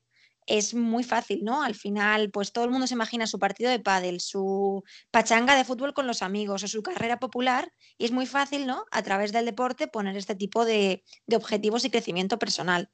es 0.47 0.75
muy 0.75 1.05
fácil, 1.05 1.45
¿no? 1.45 1.63
Al 1.63 1.75
final, 1.75 2.31
pues 2.31 2.53
todo 2.53 2.65
el 2.65 2.71
mundo 2.71 2.87
se 2.87 2.95
imagina 2.95 3.27
su 3.27 3.39
partido 3.39 3.71
de 3.71 3.81
pádel, 3.81 4.21
su 4.21 4.83
pachanga 5.11 5.57
de 5.57 5.65
fútbol 5.65 5.95
con 5.95 6.07
los 6.07 6.23
amigos 6.23 6.63
o 6.63 6.69
su 6.69 6.83
carrera 6.83 7.19
popular 7.19 7.73
y 7.99 8.05
es 8.05 8.13
muy 8.13 8.27
fácil, 8.27 8.67
¿no? 8.67 8.85
A 8.91 9.03
través 9.03 9.33
del 9.33 9.47
deporte 9.47 9.89
poner 9.89 10.17
este 10.17 10.35
tipo 10.35 10.65
de, 10.65 11.05
objetivos 11.35 11.85
y 11.85 11.91
crecimiento 11.91 12.39
personal. 12.39 12.91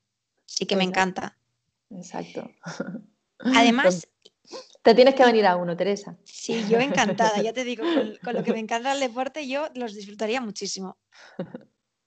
Sí 0.47 0.67
que 0.67 0.77
me 0.77 0.85
encanta. 0.85 1.39
Exacto. 1.91 2.51
Además... 3.39 4.07
Te 4.83 4.95
tienes 4.95 5.15
que 5.15 5.25
venir 5.25 5.47
a 5.47 5.57
uno, 5.57 5.77
Teresa. 5.77 6.17
Sí, 6.25 6.65
yo 6.69 6.79
encantada, 6.79 7.41
ya 7.43 7.53
te 7.53 7.65
digo, 7.65 7.85
con, 7.85 8.17
con 8.25 8.35
lo 8.35 8.43
que 8.43 8.53
me 8.53 8.59
encanta 8.61 8.95
el 8.95 9.01
deporte 9.01 9.47
yo 9.47 9.69
los 9.75 9.95
disfrutaría 9.95 10.41
muchísimo. 10.41 10.97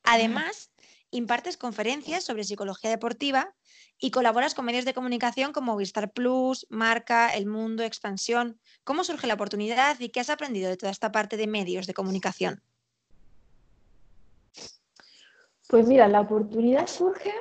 Además, 0.04 0.73
impartes 1.14 1.58
conferencias 1.58 2.24
sobre 2.24 2.44
psicología 2.44 2.90
deportiva 2.90 3.54
y 4.00 4.12
colaboras 4.12 4.54
con 4.54 4.66
medios 4.66 4.86
de 4.86 4.94
comunicación 4.94 5.54
como 5.54 5.78
Vistar 5.78 6.12
Plus, 6.12 6.68
Marca, 6.70 7.30
El 7.30 7.46
Mundo, 7.46 7.84
Expansión. 7.84 8.60
¿Cómo 8.84 9.04
surge 9.04 9.28
la 9.28 9.36
oportunidad 9.36 10.00
y 10.00 10.10
qué 10.10 10.20
has 10.20 10.30
aprendido 10.30 10.70
de 10.70 10.78
toda 10.78 10.92
esta 10.92 11.12
parte 11.12 11.38
de 11.38 11.48
medios 11.48 11.88
de 11.88 11.94
comunicación? 11.94 12.62
Pues 15.70 15.88
mira, 15.88 16.08
la 16.08 16.22
oportunidad 16.22 16.88
surge 16.88 17.32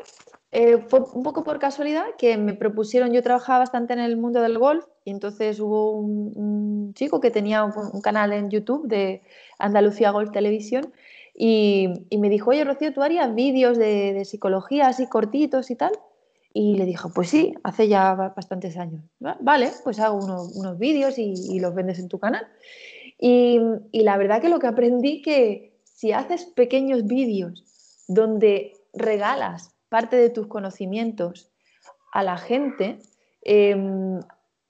eh, 0.53 0.77
un 0.93 1.23
poco 1.23 1.45
por 1.45 1.59
casualidad 1.59 2.05
que 2.19 2.37
me 2.37 2.53
propusieron, 2.53 3.13
yo 3.13 3.23
trabajaba 3.23 3.61
bastante 3.61 3.95
en 3.95 4.01
el 4.01 4.19
mundo 4.19 4.43
del 4.43 4.59
golf 4.59 4.85
y 5.03 5.11
entonces 5.11 5.59
hubo 5.59 5.93
un, 5.93 6.93
chico 6.95 7.21
que 7.21 7.31
tenía 7.31 7.65
un, 7.65 8.03
canal 8.03 8.35
en 8.35 8.51
YouTube 8.51 8.87
de 8.87 9.23
Andalucía 9.59 10.11
Golf 10.11 10.31
Televisión 10.31 10.93
y, 11.35 11.89
me 12.19 12.29
dijo, 12.29 12.51
oye 12.51 12.65
Rocío, 12.65 12.93
¿tú 12.93 13.03
harías 13.03 13.35
vídeos 13.35 13.79
de, 13.79 14.25
psicología 14.25 14.89
así 14.89 15.09
cortitos 15.09 15.71
y 15.71 15.77
tal? 15.77 15.93
Y 16.53 16.77
le 16.77 16.85
dijo, 16.85 17.11
pues 17.15 17.31
sí, 17.31 17.55
hace 17.63 17.89
ya 17.89 18.15
bastantes 18.15 18.77
años. 18.77 19.03
Vale, 19.19 19.71
pues 19.83 19.99
hago 20.01 20.19
unos, 20.19 20.79
vídeos 20.79 21.19
y, 21.19 21.59
los 21.61 21.75
vendes 21.75 21.99
en 21.99 22.09
tu 22.09 22.19
canal. 22.19 22.47
Y, 23.19 23.59
la 23.93 24.19
verdad 24.19 24.41
que 24.43 24.51
lo 24.51 24.59
que 24.59 24.67
aprendí 24.67 25.23
que 25.23 25.79
si 25.85 26.13
haces 26.13 26.45
pequeños 26.45 27.07
vídeos 27.07 28.05
donde 28.09 28.73
regalas 28.93 29.75
parte 29.89 30.17
de 30.17 30.31
tus 30.31 30.47
conocimientos 30.49 31.51
a 32.13 32.23
la 32.23 32.37
gente, 32.37 32.99
em, 33.43 34.21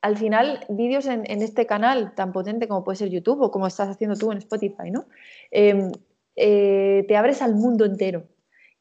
al 0.00 0.16
final 0.16 0.64
vídeos 0.68 1.06
en, 1.06 1.24
este 1.26 1.66
canal 1.66 2.14
tan 2.14 2.32
potente 2.32 2.68
como 2.68 2.84
puede 2.84 2.96
ser 2.96 3.08
YouTube 3.08 3.40
o 3.40 3.50
como 3.50 3.66
estás 3.66 3.88
haciendo 3.88 4.16
tú 4.16 4.30
en 4.30 4.38
Spotify, 4.38 4.90
¿no? 4.90 5.06
Em, 5.50 5.92
eh, 6.36 7.04
te 7.08 7.16
abres 7.16 7.42
al 7.42 7.54
mundo 7.54 7.84
entero. 7.84 8.24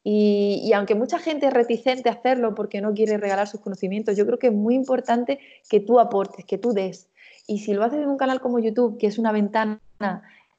Y, 0.04 0.72
aunque 0.74 0.96
mucha 0.96 1.20
gente 1.20 1.46
es 1.48 1.54
reticente 1.54 2.10
a 2.10 2.14
hacerlo 2.14 2.56
porque 2.56 2.82
no 2.82 2.94
quiere 2.94 3.18
regalar 3.18 3.48
sus 3.48 3.62
conocimientos, 3.62 4.18
yo 4.18 4.26
creo 4.26 4.40
que 4.40 4.48
es 4.48 4.54
muy 4.54 4.74
importante 4.74 5.40
que 5.70 5.80
tú 5.80 6.00
aportes, 6.00 6.44
que 6.46 6.58
tú 6.58 6.74
des. 6.74 7.08
Y 7.46 7.60
si 7.60 7.74
lo 7.74 7.84
haces 7.84 8.00
en 8.00 8.10
un 8.10 8.18
canal 8.18 8.42
como 8.42 8.60
YouTube, 8.60 8.98
que 8.98 9.08
es 9.08 9.20
una 9.20 9.32
ventana 9.32 9.80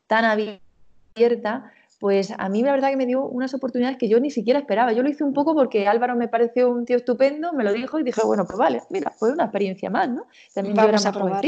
tan 0.06 0.24
abierta, 0.24 1.72
pues 1.98 2.32
a 2.36 2.48
mí 2.48 2.62
la 2.62 2.72
verdad 2.72 2.90
que 2.90 2.96
me 2.96 3.06
dio 3.06 3.24
unas 3.24 3.54
oportunidades 3.54 3.96
que 3.96 4.08
yo 4.08 4.20
ni 4.20 4.30
siquiera 4.30 4.58
esperaba. 4.58 4.92
Yo 4.92 5.02
lo 5.02 5.08
hice 5.08 5.24
un 5.24 5.32
poco 5.32 5.54
porque 5.54 5.86
Álvaro 5.86 6.16
me 6.16 6.28
pareció 6.28 6.70
un 6.70 6.84
tío 6.84 6.96
estupendo, 6.96 7.52
me 7.52 7.64
lo 7.64 7.72
dijo 7.72 7.98
y 7.98 8.02
dije, 8.02 8.20
bueno, 8.24 8.44
pues 8.44 8.58
vale, 8.58 8.82
mira, 8.90 9.10
fue 9.10 9.32
una 9.32 9.44
experiencia 9.44 9.88
más, 9.90 10.08
¿no? 10.08 10.26
También 10.54 10.76
Vamos 10.76 11.06
a 11.06 11.12
probar. 11.12 11.44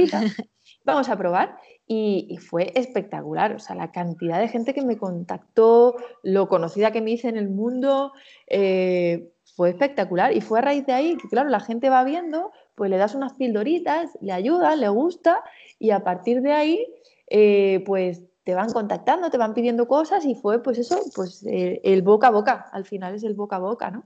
Vamos 0.84 1.08
a 1.08 1.16
probar. 1.16 1.56
Y, 1.86 2.38
fue 2.38 2.72
espectacular, 2.74 3.54
o 3.54 3.58
sea, 3.58 3.76
la 3.76 3.92
cantidad 3.92 4.38
de 4.38 4.48
gente 4.48 4.72
que 4.72 4.82
me 4.82 4.96
contactó, 4.96 5.96
lo 6.22 6.48
conocida 6.48 6.92
que 6.92 7.02
me 7.02 7.10
hice 7.10 7.28
en 7.28 7.36
el 7.36 7.50
mundo, 7.50 8.12
eh, 8.46 9.30
fue 9.54 9.70
espectacular. 9.70 10.34
Y 10.34 10.40
fue 10.40 10.60
a 10.60 10.62
raíz 10.62 10.86
de 10.86 10.94
ahí 10.94 11.16
que, 11.16 11.28
claro, 11.28 11.50
la 11.50 11.60
gente 11.60 11.90
va 11.90 12.02
viendo, 12.04 12.52
pues 12.74 12.90
le 12.90 12.96
das 12.96 13.14
unas 13.14 13.34
pildoritas, 13.34 14.10
le 14.22 14.32
ayuda, 14.32 14.76
le 14.76 14.88
gusta, 14.88 15.42
y 15.78 15.90
a 15.90 16.02
partir 16.02 16.40
de 16.40 16.52
ahí, 16.52 16.86
eh, 17.28 17.82
pues 17.84 18.22
te 18.44 18.54
van 18.54 18.72
contactando, 18.72 19.30
te 19.30 19.38
van 19.38 19.54
pidiendo 19.54 19.86
cosas 19.88 20.24
y 20.26 20.34
fue 20.34 20.62
pues 20.62 20.78
eso, 20.78 20.98
pues 21.14 21.44
eh, 21.46 21.80
el 21.82 22.02
boca 22.02 22.26
a 22.26 22.30
boca, 22.30 22.66
al 22.72 22.84
final 22.84 23.14
es 23.14 23.24
el 23.24 23.34
boca 23.34 23.56
a 23.56 23.58
boca, 23.60 23.90
¿no? 23.90 24.04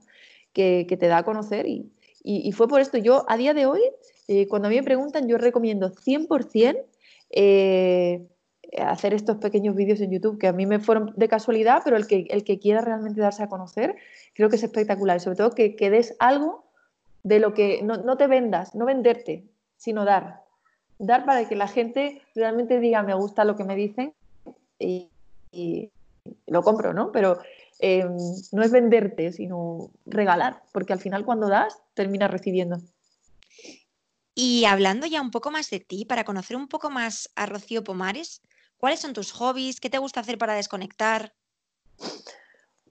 Que, 0.53 0.85
te 0.87 1.07
da 1.07 1.19
a 1.19 1.23
conocer 1.23 1.65
y, 1.65 2.51
fue 2.51 2.67
por 2.67 2.81
esto. 2.81 2.97
Yo 2.97 3.25
a 3.29 3.37
día 3.37 3.53
de 3.53 3.65
hoy, 3.65 3.81
cuando 4.49 4.67
a 4.67 4.71
mí 4.71 4.75
me 4.77 4.83
preguntan, 4.83 5.27
yo 5.27 5.37
recomiendo 5.37 5.91
100% 5.91 6.85
eh, 7.31 8.27
hacer 8.77 9.13
estos 9.13 9.37
pequeños 9.37 9.75
vídeos 9.75 10.01
en 10.01 10.11
YouTube, 10.11 10.39
que 10.39 10.47
a 10.47 10.53
mí 10.53 10.65
me 10.65 10.79
fueron 10.79 11.13
de 11.15 11.27
casualidad, 11.27 11.81
pero 11.83 11.97
el 11.97 12.07
que, 12.07 12.27
el 12.29 12.43
que 12.43 12.59
quiera 12.59 12.81
realmente 12.81 13.21
darse 13.21 13.43
a 13.43 13.49
conocer, 13.49 13.95
creo 14.33 14.49
que 14.49 14.57
es 14.57 14.63
espectacular. 14.63 15.19
Sobre 15.19 15.37
todo 15.37 15.51
que, 15.51 15.75
que 15.75 15.89
des 15.89 16.15
algo 16.19 16.65
de 17.23 17.39
lo 17.39 17.53
que 17.53 17.81
no, 17.83 17.97
no 17.97 18.17
te 18.17 18.27
vendas, 18.27 18.75
no 18.75 18.85
venderte, 18.85 19.45
sino 19.77 20.05
dar. 20.05 20.43
Dar 20.97 21.25
para 21.25 21.47
que 21.47 21.55
la 21.55 21.67
gente 21.67 22.21
realmente 22.35 22.79
diga, 22.79 23.03
me 23.03 23.13
gusta 23.13 23.45
lo 23.45 23.55
que 23.55 23.63
me 23.63 23.75
dicen 23.75 24.13
y, 24.77 25.09
lo 26.45 26.61
compro, 26.61 26.93
¿no? 26.93 27.11
Pero 27.11 27.39
eh, 27.79 28.05
no 28.51 28.61
es 28.61 28.71
venderte, 28.71 29.31
sino 29.31 29.89
regalar, 30.05 30.61
porque 30.71 30.93
al 30.93 30.99
final 30.99 31.25
cuando 31.25 31.47
das, 31.47 31.81
terminas 31.93 32.29
recibiendo. 32.29 32.77
Y 34.41 34.63
hablando 34.63 35.05
ya 35.05 35.21
un 35.21 35.31
poco 35.31 35.51
más 35.51 35.69
de 35.69 35.81
ti, 35.81 36.05
para 36.05 36.23
conocer 36.23 36.55
un 36.55 36.69
poco 36.69 36.89
más 36.89 37.29
a 37.35 37.45
Rocío 37.45 37.83
Pomares, 37.83 38.41
¿cuáles 38.77 39.01
son 39.01 39.11
tus 39.11 39.33
hobbies? 39.33 39.81
¿Qué 39.81 39.89
te 39.89 39.97
gusta 39.97 40.21
hacer 40.21 40.37
para 40.37 40.53
desconectar? 40.53 41.33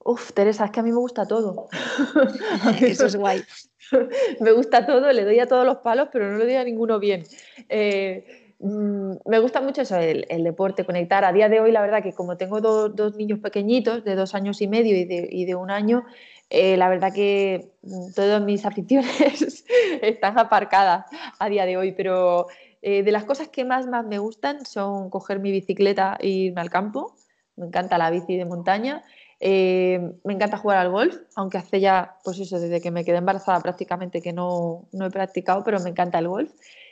Uf, 0.05 0.31
Teresa, 0.33 0.65
es 0.65 0.69
que 0.69 0.79
a 0.79 0.83
mí 0.83 0.91
me 0.91 0.99
gusta 0.99 1.27
todo. 1.27 1.67
Eso 2.81 3.07
es 3.07 3.15
guay. 3.15 3.43
me 4.41 4.51
gusta 4.51 4.85
todo, 4.85 5.11
le 5.11 5.25
doy 5.25 5.39
a 5.39 5.47
todos 5.47 5.65
los 5.65 5.77
palos, 5.77 6.09
pero 6.13 6.31
no 6.31 6.37
le 6.37 6.45
doy 6.45 6.53
a 6.53 6.63
ninguno 6.63 6.99
bien. 6.99 7.25
Eh, 7.67 8.49
Mm, 8.61 9.13
me 9.25 9.39
gusta 9.39 9.61
mucho 9.61 9.81
eso, 9.83 9.97
el, 9.97 10.43
deporte, 10.43 10.85
conectar. 10.85 11.23
A 11.23 11.31
día 11.31 11.47
de 11.47 11.61
hoy, 11.61 11.71
la 11.71 11.81
verdad 11.81 12.03
que 12.03 12.13
como 12.13 12.35
tengo 12.35 12.59
dos 12.59 13.15
niños 13.15 13.39
pequeñitos, 13.39 14.03
de 14.03 14.15
dos 14.15 14.35
años 14.35 14.61
y 14.61 14.67
medio 14.67 14.97
y 14.97 15.45
de, 15.45 15.55
un 15.55 15.71
año, 15.71 16.05
eh, 16.49 16.77
la 16.77 16.89
verdad 16.89 17.13
que 17.13 17.71
mm, 17.83 18.13
todas 18.13 18.41
mis 18.41 18.65
aficiones 18.65 19.65
están 20.01 20.37
aparcadas 20.39 21.05
a 21.37 21.49
día 21.49 21.65
de 21.65 21.77
hoy, 21.77 21.91
pero 21.91 22.47
eh, 22.81 23.03
de 23.03 23.11
las 23.11 23.25
cosas 23.25 23.49
que 23.49 23.65
más, 23.65 23.87
más 23.87 24.05
me 24.05 24.19
gustan 24.19 24.65
son 24.65 25.09
coger 25.09 25.39
mi 25.39 25.51
bicicleta 25.51 26.17
e 26.19 26.27
irme 26.27 26.61
al 26.61 26.69
campo. 26.69 27.15
Me 27.55 27.67
encanta 27.67 27.97
la 27.97 28.09
bici 28.09 28.37
de 28.37 28.45
montaña. 28.45 29.03
Eh, 29.41 29.99
me 30.23 30.33
encanta 30.33 30.57
jugar 30.57 30.77
al 30.77 30.91
golf, 30.91 31.15
aunque 31.35 31.57
hace 31.57 31.79
ya, 31.79 32.17
pues 32.23 32.39
eso, 32.39 32.59
desde 32.59 32.81
que 32.81 32.91
me 32.91 33.05
quedé 33.05 33.17
embarazada 33.17 33.59
prácticamente 33.61 34.21
que 34.21 34.33
no, 34.33 34.85
no 34.91 35.05
he 35.05 35.11
practicado, 35.11 35.63
pero 35.63 35.79
me 35.79 35.89
encanta 35.89 36.19
el 36.19 36.27
golf. 36.27 36.51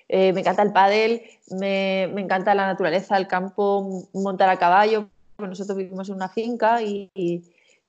Eh, 0.09 0.31
me 0.31 0.39
encanta 0.39 0.61
el 0.63 0.71
pádel, 0.71 1.21
me, 1.51 2.03
encanta 2.03 2.55
la 2.55 2.65
naturaleza, 2.67 3.17
el 3.17 3.27
campo, 3.27 4.07
montar 4.13 4.49
a 4.49 4.57
caballo. 4.57 5.09
Nosotros 5.37 5.77
vivimos 5.77 6.09
en 6.09 6.15
una 6.15 6.29
finca 6.29 6.81
y, 6.81 7.11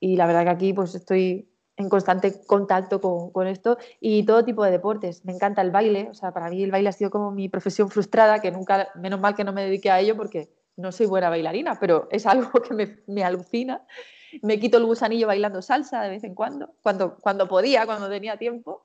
la 0.00 0.26
verdad 0.26 0.44
que 0.44 0.50
aquí 0.50 0.72
pues 0.72 0.94
estoy 0.94 1.47
en 1.78 1.88
constante 1.88 2.44
contacto 2.46 3.00
con, 3.00 3.46
esto 3.46 3.78
y 4.00 4.24
todo 4.24 4.44
tipo 4.44 4.64
de 4.64 4.72
deportes. 4.72 5.24
Me 5.24 5.32
encanta 5.32 5.62
el 5.62 5.70
baile, 5.70 6.08
o 6.10 6.14
sea, 6.14 6.32
para 6.32 6.50
mí 6.50 6.62
el 6.62 6.72
baile 6.72 6.88
ha 6.88 6.92
sido 6.92 7.10
como 7.10 7.30
mi 7.30 7.48
profesión 7.48 7.88
frustrada, 7.88 8.40
que 8.40 8.50
nunca, 8.50 8.88
menos 8.96 9.20
mal 9.20 9.36
que 9.36 9.44
no 9.44 9.52
me 9.52 9.62
dediqué 9.62 9.90
a 9.90 10.00
ello 10.00 10.16
porque 10.16 10.50
no 10.76 10.90
soy 10.90 11.06
buena 11.06 11.30
bailarina, 11.30 11.78
pero 11.78 12.08
es 12.10 12.26
algo 12.26 12.50
que 12.68 12.74
me, 12.74 12.98
me 13.06 13.22
alucina. 13.22 13.86
Me 14.42 14.58
quito 14.58 14.76
el 14.76 14.84
gusanillo 14.84 15.28
bailando 15.28 15.62
salsa 15.62 16.02
de 16.02 16.10
vez 16.10 16.24
en 16.24 16.34
cuando, 16.34 16.74
cuando, 16.82 17.16
cuando 17.16 17.48
podía, 17.48 17.86
cuando 17.86 18.10
tenía 18.10 18.36
tiempo. 18.36 18.82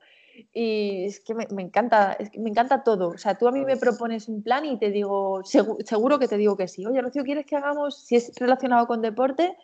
Y 0.53 1.05
es 1.05 1.19
que 1.19 1.33
me, 1.33 1.45
encanta, 1.61 2.17
me 2.37 2.49
encanta 2.49 2.83
todo. 2.83 3.09
O 3.09 3.17
sea, 3.17 3.35
tú 3.35 3.47
a 3.47 3.51
mí 3.51 3.65
me 3.65 3.75
propones 3.77 4.29
un 4.29 4.43
plan 4.43 4.65
y 4.65 4.77
te 4.77 4.91
digo, 4.91 5.41
seguro, 5.43 6.19
que 6.19 6.27
te 6.27 6.37
digo 6.37 6.55
que 6.55 6.67
sí. 6.67 6.85
Oye, 6.85 7.01
Rocío, 7.01 7.23
¿quieres 7.23 7.45
que 7.45 7.55
hagamos, 7.55 7.97
si 7.97 8.15
es 8.15 8.31
relacionado 8.37 8.87
con 8.87 9.01
deporte? 9.01 9.57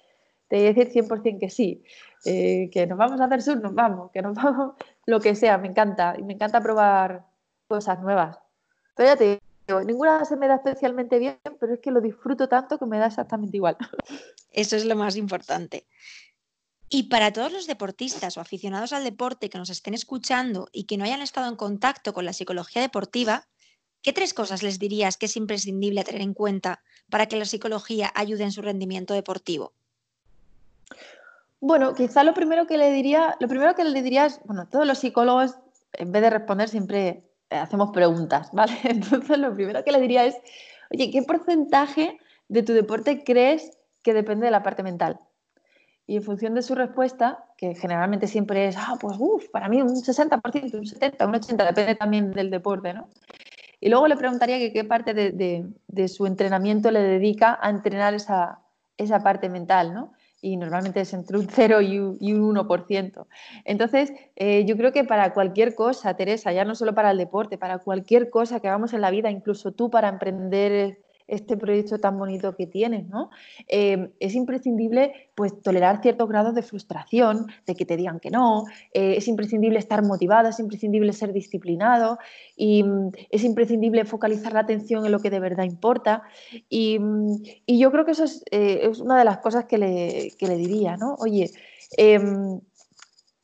A 0.52 0.56
decir 0.56 0.92
100% 0.92 1.40
que 1.40 1.50
sí. 1.50 1.84
Eh, 2.26 2.70
que 2.72 2.88
nos 2.88 2.98
vamos 2.98 3.22
a 3.22 3.26
hacer 3.26 3.42
sur, 3.42 3.62
nos 3.62 3.74
vamos. 3.74 4.12
Que 4.12 4.22
nos 4.22 4.36
vamos, 4.44 4.76
lo 5.06 5.20
que 5.20 5.36
sea, 5.36 5.58
me 5.58 5.68
encanta. 5.68 6.16
Y 6.18 6.24
me 6.24 6.34
encanta 6.34 6.62
probar 6.62 7.26
cosas 7.68 8.02
nuevas. 8.02 8.38
Pero 8.96 9.10
ya 9.10 9.16
te 9.16 9.40
digo, 9.68 9.82
ninguna 9.84 10.26
se 10.26 10.36
me 10.36 10.48
da 10.48 10.56
especialmente 10.56 11.20
bien, 11.20 11.40
pero 11.60 11.76
es 11.76 11.80
que 11.80 11.92
lo 11.92 12.02
disfruto 12.02 12.50
tanto 12.50 12.78
que 12.78 12.86
me 12.86 12.98
da 12.98 13.08
exactamente 13.08 13.58
igual. 13.58 13.78
Eso 14.52 14.76
es 14.76 14.86
lo 14.86 14.96
más 14.96 15.16
importante. 15.16 15.86
Y 16.90 17.04
para 17.04 17.32
todos 17.32 17.52
los 17.52 17.68
deportistas 17.68 18.36
o 18.36 18.42
aficionados 18.42 18.94
al 18.94 19.04
deporte 19.04 19.50
que 19.50 19.60
nos 19.60 19.70
estén 19.70 19.94
escuchando 19.94 20.68
y 20.72 20.86
que 20.86 20.98
no 20.98 21.06
hayan 21.06 21.22
estado 21.22 21.48
en 21.48 21.56
contacto 21.56 22.14
con 22.14 22.26
la 22.26 22.34
psicología 22.34 22.82
deportiva, 22.82 23.48
¿qué 24.02 24.12
tres 24.12 24.34
cosas 24.34 24.64
les 24.64 24.80
dirías 24.80 25.16
que 25.16 25.28
es 25.28 25.38
imprescindible 25.38 26.04
tener 26.04 26.22
en 26.22 26.34
cuenta 26.34 26.82
para 27.12 27.28
que 27.28 27.38
la 27.38 27.46
psicología 27.46 28.12
ayude 28.16 28.44
en 28.44 28.52
su 28.52 28.64
rendimiento 28.64 29.14
deportivo? 29.14 29.74
Bueno, 31.62 31.94
quizá 31.94 32.24
lo 32.24 32.34
primero 32.34 32.68
que 32.68 32.78
le 32.78 32.92
diría, 32.92 33.36
lo 33.40 33.48
primero 33.48 33.76
que 33.76 33.84
le 33.84 34.02
diría 34.02 34.26
es, 34.26 34.40
bueno, 34.46 34.68
todos 34.68 34.88
los 34.88 35.00
psicólogos, 35.00 35.58
en 35.94 36.12
vez 36.12 36.22
de 36.22 36.30
responder, 36.30 36.70
siempre 36.70 37.24
hacemos 37.50 37.92
preguntas, 37.92 38.50
¿vale? 38.54 38.74
Entonces, 38.84 39.38
lo 39.38 39.54
primero 39.54 39.84
que 39.84 39.92
le 39.92 40.00
diría 40.00 40.26
es, 40.26 40.36
oye, 40.92 41.12
¿qué 41.12 41.24
porcentaje 41.24 42.18
de 42.48 42.64
tu 42.64 42.74
deporte 42.74 43.24
crees 43.24 43.78
que 44.02 44.14
depende 44.14 44.46
de 44.46 44.52
la 44.52 44.64
parte 44.64 44.84
mental? 44.84 45.20
y 46.10 46.16
en 46.16 46.24
función 46.24 46.56
de 46.56 46.64
su 46.64 46.74
respuesta, 46.74 47.46
que 47.56 47.76
generalmente 47.76 48.26
siempre 48.26 48.68
es, 48.68 48.76
ah, 48.76 48.98
pues 49.00 49.16
uff, 49.20 49.48
para 49.50 49.70
mí 49.70 49.80
un 49.80 49.90
60%, 49.90 50.74
un 50.74 50.84
70%, 50.84 51.28
un 51.28 51.34
80%, 51.36 51.68
depende 51.68 51.94
también 51.94 52.32
del 52.32 52.50
deporte, 52.50 52.96
¿no? 52.96 53.10
Y 53.80 53.90
luego 53.90 54.08
le 54.08 54.18
preguntaría 54.18 54.58
qué 54.74 54.84
parte 54.84 55.14
de, 55.14 56.08
su 56.08 56.26
entrenamiento 56.26 56.90
le 56.90 57.02
dedica 57.02 57.60
a 57.62 57.70
entrenar 57.70 58.16
esa, 58.16 58.60
esa, 58.98 59.22
parte 59.22 59.50
mental, 59.50 59.94
¿no? 59.94 60.14
Y 60.42 60.58
normalmente 60.58 61.02
es 61.02 61.14
entre 61.14 61.38
un 61.38 61.48
0 61.50 61.82
y 61.82 62.00
un, 62.00 62.18
1%. 62.20 63.26
Entonces, 63.66 64.14
eh, 64.36 64.66
yo 64.66 64.78
creo 64.78 64.92
que 64.92 65.04
para 65.04 65.34
cualquier 65.34 65.76
cosa, 65.76 66.16
Teresa, 66.16 66.54
ya 66.54 66.66
no 66.66 66.76
solo 66.76 66.96
para 66.96 67.12
el 67.12 67.18
deporte, 67.18 67.58
para 67.58 67.80
cualquier 67.80 68.30
cosa 68.30 68.60
que 68.60 68.68
hagamos 68.68 68.94
en 68.94 69.02
la 69.02 69.12
vida, 69.12 69.30
incluso 69.30 69.72
tú 69.72 69.90
para 69.90 70.08
emprender 70.08 71.00
este 71.30 71.58
proyecto 71.58 72.00
tan 72.00 72.18
bonito 72.18 72.56
que 72.56 72.68
tienes, 72.68 73.08
¿no? 73.08 73.30
Eh, 73.68 74.12
es 74.20 74.36
imprescindible 74.36 75.30
pues 75.36 75.62
tolerar 75.62 76.02
ciertos 76.02 76.28
grados 76.28 76.56
de 76.56 76.62
frustración, 76.62 77.48
de 77.66 77.76
que 77.76 77.86
te 77.86 77.98
digan 77.98 78.20
que 78.20 78.32
no, 78.32 78.66
eh, 78.94 79.16
es 79.18 79.28
imprescindible 79.28 79.80
estar 79.80 80.04
motivado, 80.04 80.50
es 80.50 80.60
imprescindible 80.60 81.14
ser 81.14 81.34
disciplinado 81.34 82.18
y 82.56 82.84
mm, 82.84 83.12
es 83.30 83.44
imprescindible 83.44 84.06
focalizar 84.06 84.54
la 84.54 84.62
atención 84.62 85.06
en 85.06 85.12
lo 85.12 85.20
que 85.20 85.30
de 85.30 85.40
verdad 85.40 85.64
importa 85.64 86.24
y, 86.68 87.00
mm, 87.00 87.44
yo 87.68 87.92
creo 87.92 88.06
que 88.06 88.12
eso 88.12 88.26
eh, 88.52 88.90
es, 88.92 89.00
una 89.00 89.18
de 89.18 89.26
las 89.26 89.38
cosas 89.38 89.66
que 89.66 89.78
le, 89.78 90.34
que 90.38 90.48
le 90.48 90.58
diría, 90.58 90.98
¿no? 90.98 91.16
Oye, 91.20 91.52
em, 91.98 92.60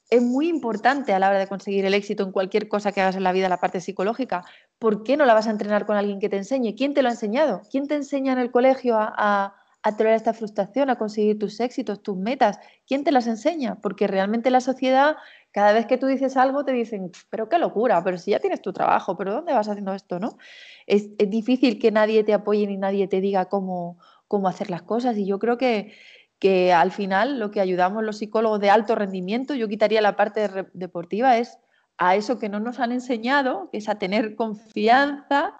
es 0.10 0.22
muy 0.22 0.48
importante 0.48 1.14
a 1.14 1.20
la 1.20 1.30
hora 1.30 1.40
de 1.40 1.48
conseguir 1.48 1.86
el 1.86 1.94
éxito 1.94 2.24
en 2.24 2.32
cualquier 2.32 2.68
cosa 2.68 2.92
que 2.92 3.02
hagas 3.02 3.16
en 3.16 3.24
la 3.24 3.32
vida, 3.32 3.50
la 3.50 3.60
parte 3.60 3.82
psicológica. 3.82 4.46
¿Por 4.78 5.04
qué 5.04 5.18
no 5.18 5.26
la 5.26 5.34
vas 5.34 5.48
a 5.48 5.52
entrenar 5.52 5.86
con 5.86 5.98
alguien 5.98 6.20
que 6.20 6.30
te 6.30 6.38
enseñe? 6.38 6.76
¿Quién 6.76 6.94
te 6.94 7.02
lo 7.02 7.10
ha 7.10 7.12
enseñado? 7.12 7.62
¿Quién 7.72 7.88
te 7.88 7.96
enseña 7.96 8.34
en 8.34 8.40
el 8.40 8.52
colegio 8.52 8.98
a, 8.98 9.56
a, 9.82 9.98
tolerar 9.98 10.16
esta 10.16 10.34
frustración, 10.34 10.90
a 10.90 10.98
conseguir 10.98 11.40
tus 11.40 11.60
éxitos, 11.60 12.04
tus 12.04 12.18
metas? 12.18 12.60
¿Quién 12.88 13.04
te 13.04 13.12
las 13.12 13.26
enseña? 13.26 13.80
Porque 13.82 14.06
realmente 14.06 14.52
la 14.52 14.62
sociedad, 14.62 15.16
cada 15.52 15.74
vez 15.74 15.88
que 15.88 15.98
tú 15.98 16.06
dices 16.06 16.38
algo, 16.38 16.64
te 16.64 16.72
dicen, 16.72 17.12
pero 17.32 17.50
qué 17.50 17.58
locura, 17.58 18.04
pero 18.04 18.18
si 18.20 18.32
ya 18.32 18.40
tienes 18.40 18.62
tu 18.62 18.74
trabajo, 18.74 19.18
pero 19.18 19.34
¿dónde 19.34 19.54
vas 19.54 19.68
haciendo 19.68 19.94
esto? 19.94 20.20
¿no? 20.20 20.38
Es, 20.86 21.10
es 21.18 21.30
difícil 21.30 21.80
que 21.80 21.92
nadie 21.92 22.24
te 22.24 22.34
apoye 22.34 22.68
ni 22.68 22.78
nadie 22.78 23.08
te 23.08 23.22
diga 23.22 23.46
cómo, 23.46 23.98
cómo 24.28 24.48
hacer 24.48 24.70
las 24.70 24.84
cosas. 24.84 25.18
Y 25.18 25.26
yo 25.26 25.40
creo 25.40 25.58
que 25.58 25.94
que 26.40 26.74
al 26.74 26.92
final 26.92 27.40
lo 27.40 27.52
que 27.52 27.62
ayudamos 27.62 28.04
los 28.04 28.18
psicólogos 28.18 28.60
de 28.60 28.70
alto 28.70 28.96
rendimiento, 28.96 29.56
yo 29.56 29.68
quitaría 29.68 30.02
la 30.02 30.16
parte 30.16 30.50
deportiva, 30.74 31.38
es 31.38 31.58
a 31.98 32.16
eso 32.16 32.40
que 32.40 32.50
no 32.50 32.60
nos 32.60 32.80
han 32.80 32.92
enseñado, 32.92 33.70
que 33.72 33.78
es 33.78 33.90
a 33.90 33.96
tener 33.96 34.36
confianza, 34.36 35.58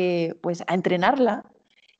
eh, 0.00 0.34
pues 0.42 0.64
a 0.66 0.74
entrenarla. 0.74 1.44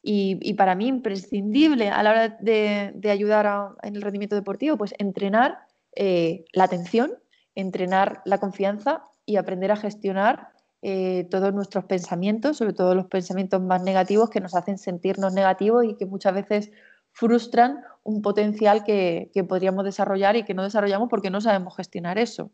Y, 0.05 0.55
para 0.55 0.75
mí 0.75 0.89
imprescindible 0.89 1.89
a 1.89 2.03
la 2.03 2.11
hora 2.11 2.29
de, 2.41 2.93
ayudar 3.09 3.77
en 3.85 3.95
el 3.95 4.03
rendimiento 4.03 4.35
deportivo, 4.35 4.77
pues 4.77 4.95
entrenar 4.99 5.61
eh, 5.95 6.45
la 6.53 6.65
atención, 6.65 7.13
entrenar 7.55 8.21
la 8.25 8.39
confianza 8.39 9.05
y 9.25 9.37
aprender 9.37 9.71
a 9.71 9.77
gestionar 9.77 10.49
eh, 10.83 11.29
todos 11.31 11.55
nuestros 11.55 11.85
pensamientos, 11.85 12.57
sobre 12.57 12.73
todo 12.73 12.97
los 12.97 13.07
pensamientos 13.07 13.63
más 13.63 13.85
negativos 13.85 14.29
que 14.29 14.41
nos 14.41 14.57
hacen 14.57 14.77
sentirnos 14.77 15.33
negativos 15.33 15.85
y 15.85 15.95
que 15.95 16.07
muchas 16.07 16.35
veces 16.35 16.73
frustran 17.13 17.85
un 18.03 18.23
potencial 18.23 18.85
que, 18.85 19.31
que 19.33 19.45
podríamos 19.45 19.85
desarrollar 19.85 20.37
y 20.37 20.45
que 20.45 20.55
no 20.55 20.63
desarrollamos 20.63 21.09
porque 21.09 21.31
no 21.31 21.41
sabemos 21.41 21.77
gestionar 21.77 22.19
eso. 22.19 22.51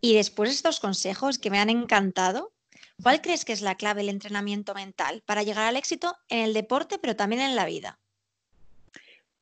Y 0.00 0.14
después 0.14 0.50
de 0.50 0.54
estos 0.54 0.80
consejos 0.80 1.38
que 1.38 1.50
me 1.50 1.58
han 1.58 1.70
encantado, 1.70 2.52
¿cuál 3.02 3.20
crees 3.20 3.44
que 3.44 3.52
es 3.52 3.62
la 3.62 3.74
clave 3.74 4.00
del 4.00 4.08
entrenamiento 4.08 4.74
mental 4.74 5.22
para 5.26 5.42
llegar 5.42 5.66
al 5.66 5.76
éxito 5.76 6.16
en 6.28 6.40
el 6.40 6.54
deporte, 6.54 6.98
pero 6.98 7.16
también 7.16 7.42
en 7.42 7.56
la 7.56 7.66
vida? 7.66 7.98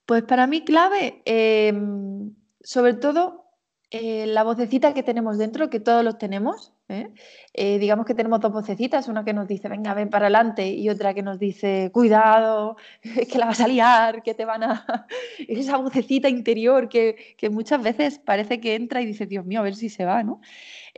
Pues 0.04 0.22
para 0.24 0.46
mí 0.46 0.64
clave, 0.64 1.22
em, 1.26 2.34
sobre 2.62 2.94
todo 2.94 3.44
eh, 3.90 4.26
la 4.26 4.42
vocecita 4.42 4.94
que 4.94 5.02
tenemos 5.02 5.38
dentro, 5.38 5.70
que 5.70 5.80
todos 5.80 6.04
los 6.04 6.18
tenemos. 6.18 6.72
¿Eh? 6.88 7.10
Eh, 7.54 7.78
digamos 7.78 8.06
que 8.06 8.14
tenemos 8.14 8.40
dos 8.40 8.52
vocecitas, 8.52 9.08
una 9.08 9.24
que 9.24 9.32
nos 9.32 9.46
dice, 9.46 9.68
venga, 9.68 9.94
ven 9.94 10.10
para 10.10 10.26
adelante, 10.26 10.68
y 10.68 10.88
otra 10.88 11.14
que 11.14 11.22
nos 11.22 11.38
dice, 11.38 11.90
cuidado, 11.92 12.76
que 13.30 13.38
la 13.38 13.46
vas 13.46 13.60
a 13.60 13.68
liar, 13.68 14.22
que 14.22 14.34
te 14.34 14.44
van 14.44 14.62
a... 14.64 15.06
Esa 15.48 15.76
vocecita 15.76 16.28
interior 16.28 16.88
que, 16.88 17.34
que, 17.36 17.50
muchas 17.50 17.82
veces 17.82 18.18
parece 18.18 18.60
que 18.60 18.74
entra 18.74 19.02
y 19.02 19.06
dice, 19.06 19.26
Dios 19.26 19.44
mío, 19.44 19.60
a 19.60 19.64
ver 19.64 19.74
si 19.74 19.88
se 19.88 20.04
va, 20.04 20.22
¿no? 20.22 20.40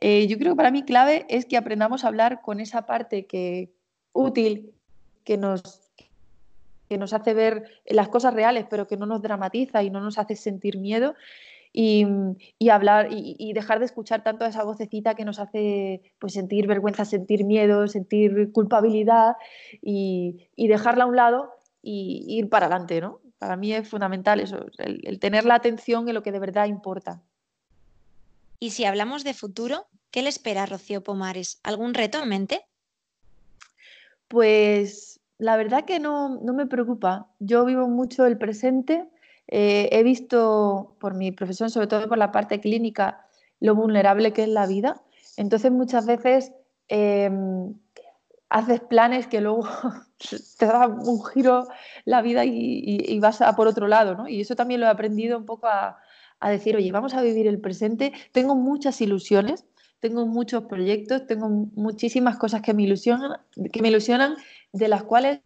yo 0.03 0.39
creo 0.39 0.53
que 0.53 0.57
para 0.57 0.71
mí 0.71 0.83
clave 0.83 1.27
es 1.29 1.45
que 1.45 1.59
aprendamos 1.59 2.05
a 2.05 2.09
hablar 2.09 2.41
con 2.41 2.59
esa 2.59 2.87
parte 2.87 3.27
que 3.27 3.71
útil, 4.13 4.73
que 5.25 5.37
nos, 5.37 5.93
que 6.89 6.99
nos 6.99 7.13
hace 7.13 7.35
ver 7.35 7.65
las 7.87 8.09
cosas 8.09 8.33
reales, 8.33 8.65
pero 8.71 8.87
que 8.87 8.97
no 8.97 9.05
nos 9.07 9.21
dramatiza 9.21 9.83
y 9.83 9.91
no 9.91 10.01
nos 10.01 10.19
hace 10.19 10.37
sentir 10.37 10.79
miedo 10.79 11.15
y, 11.73 12.69
hablar 12.69 13.09
y, 13.11 13.53
dejar 13.53 13.79
de 13.79 13.85
escuchar 13.85 14.25
tanto 14.25 14.45
a 14.45 14.49
esa 14.49 14.65
vocecita 14.65 15.15
que 15.15 15.25
nos 15.25 15.39
hace 15.39 16.03
pues, 16.19 16.33
sentir 16.33 16.67
vergüenza, 16.67 17.05
sentir 17.05 17.45
miedo, 17.45 17.87
sentir 17.87 18.51
culpabilidad 18.53 19.37
y, 19.81 20.49
dejarla 20.57 21.05
a 21.05 21.07
un 21.07 21.17
lado 21.17 21.53
y 21.83 22.25
ir 22.29 22.49
para 22.49 22.67
adelante, 22.67 23.01
¿no? 23.01 23.21
Para 23.39 23.57
mí 23.57 23.73
es 23.73 23.89
fundamental 23.89 24.41
eso, 24.41 24.67
el, 24.79 25.19
tener 25.19 25.45
la 25.45 25.55
atención 25.55 26.09
en 26.09 26.15
lo 26.15 26.23
que 26.23 26.33
de 26.33 26.41
verdad 26.41 26.67
importa. 26.67 27.23
Y 28.59 28.71
si 28.71 28.85
hablamos 28.85 29.25
de 29.25 29.33
futuro, 29.33 29.87
¿qué 30.11 30.23
le 30.23 30.29
espera 30.29 30.65
a 30.65 30.67
Rocío 30.67 31.03
Pomares? 31.03 31.61
¿Algún 31.63 31.95
reto 31.95 32.23
en 32.23 32.29
mente? 32.29 32.67
Pues 34.29 35.21
la 35.39 35.57
verdad 35.57 35.87
que 35.87 36.01
no, 36.01 36.41
no 36.43 36.53
me 36.53 36.67
preocupa. 36.67 37.31
Yo 37.39 37.65
vivo 37.65 37.89
mucho 37.89 38.27
el 38.27 38.37
presente 38.37 39.09
eh, 39.53 39.89
he 39.91 40.05
visto 40.05 40.95
por 41.01 41.15
mi 41.15 41.33
profesión, 41.33 41.71
sobre 41.71 41.89
todo 41.89 42.09
por 42.09 42.19
la 42.19 42.31
parte 42.31 42.61
clínica, 42.61 43.27
lo 43.59 43.75
vulnerable 43.75 44.33
que 44.33 44.45
es 44.45 44.49
la 44.49 44.67
vida. 44.67 45.03
Entonces 45.37 45.73
muchas 45.73 46.07
veces 46.07 46.53
em, 46.87 47.75
haces 48.49 48.81
planes 48.81 49.27
que 49.27 49.41
luego 49.41 49.69
te 50.59 50.67
da 50.67 50.87
un 50.87 51.25
giro 51.25 51.67
la 52.05 52.23
vida 52.23 52.45
y, 52.45 53.19
vas 53.19 53.43
a 53.43 53.57
por 53.57 53.67
otro 53.67 53.89
lado, 53.89 54.15
¿no? 54.15 54.29
Y 54.29 54.41
eso 54.41 54.55
también 54.55 54.81
lo 54.81 54.87
he 54.87 54.91
aprendido 54.91 55.37
un 55.37 55.47
poco 55.47 55.67
a, 55.67 55.99
a 56.39 56.51
decir, 56.51 56.77
oye, 56.77 56.93
vamos 56.93 57.15
a 57.15 57.23
vivir 57.23 57.49
el 57.49 57.61
presente. 57.61 58.13
Tengo 58.31 58.55
muchas 58.55 59.01
ilusiones, 59.01 59.65
tengo 59.99 60.27
muchos 60.27 60.65
proyectos, 60.65 61.27
tengo 61.27 61.49
muchísimas 61.49 62.37
cosas 62.37 62.63
que 62.63 62.73
me 62.73 62.85
ilusionan, 62.85 63.41
que 63.73 63.83
me 63.83 63.89
ilusionan 63.89 64.37
de 64.73 64.87
las 64.87 65.03
cuales 65.03 65.41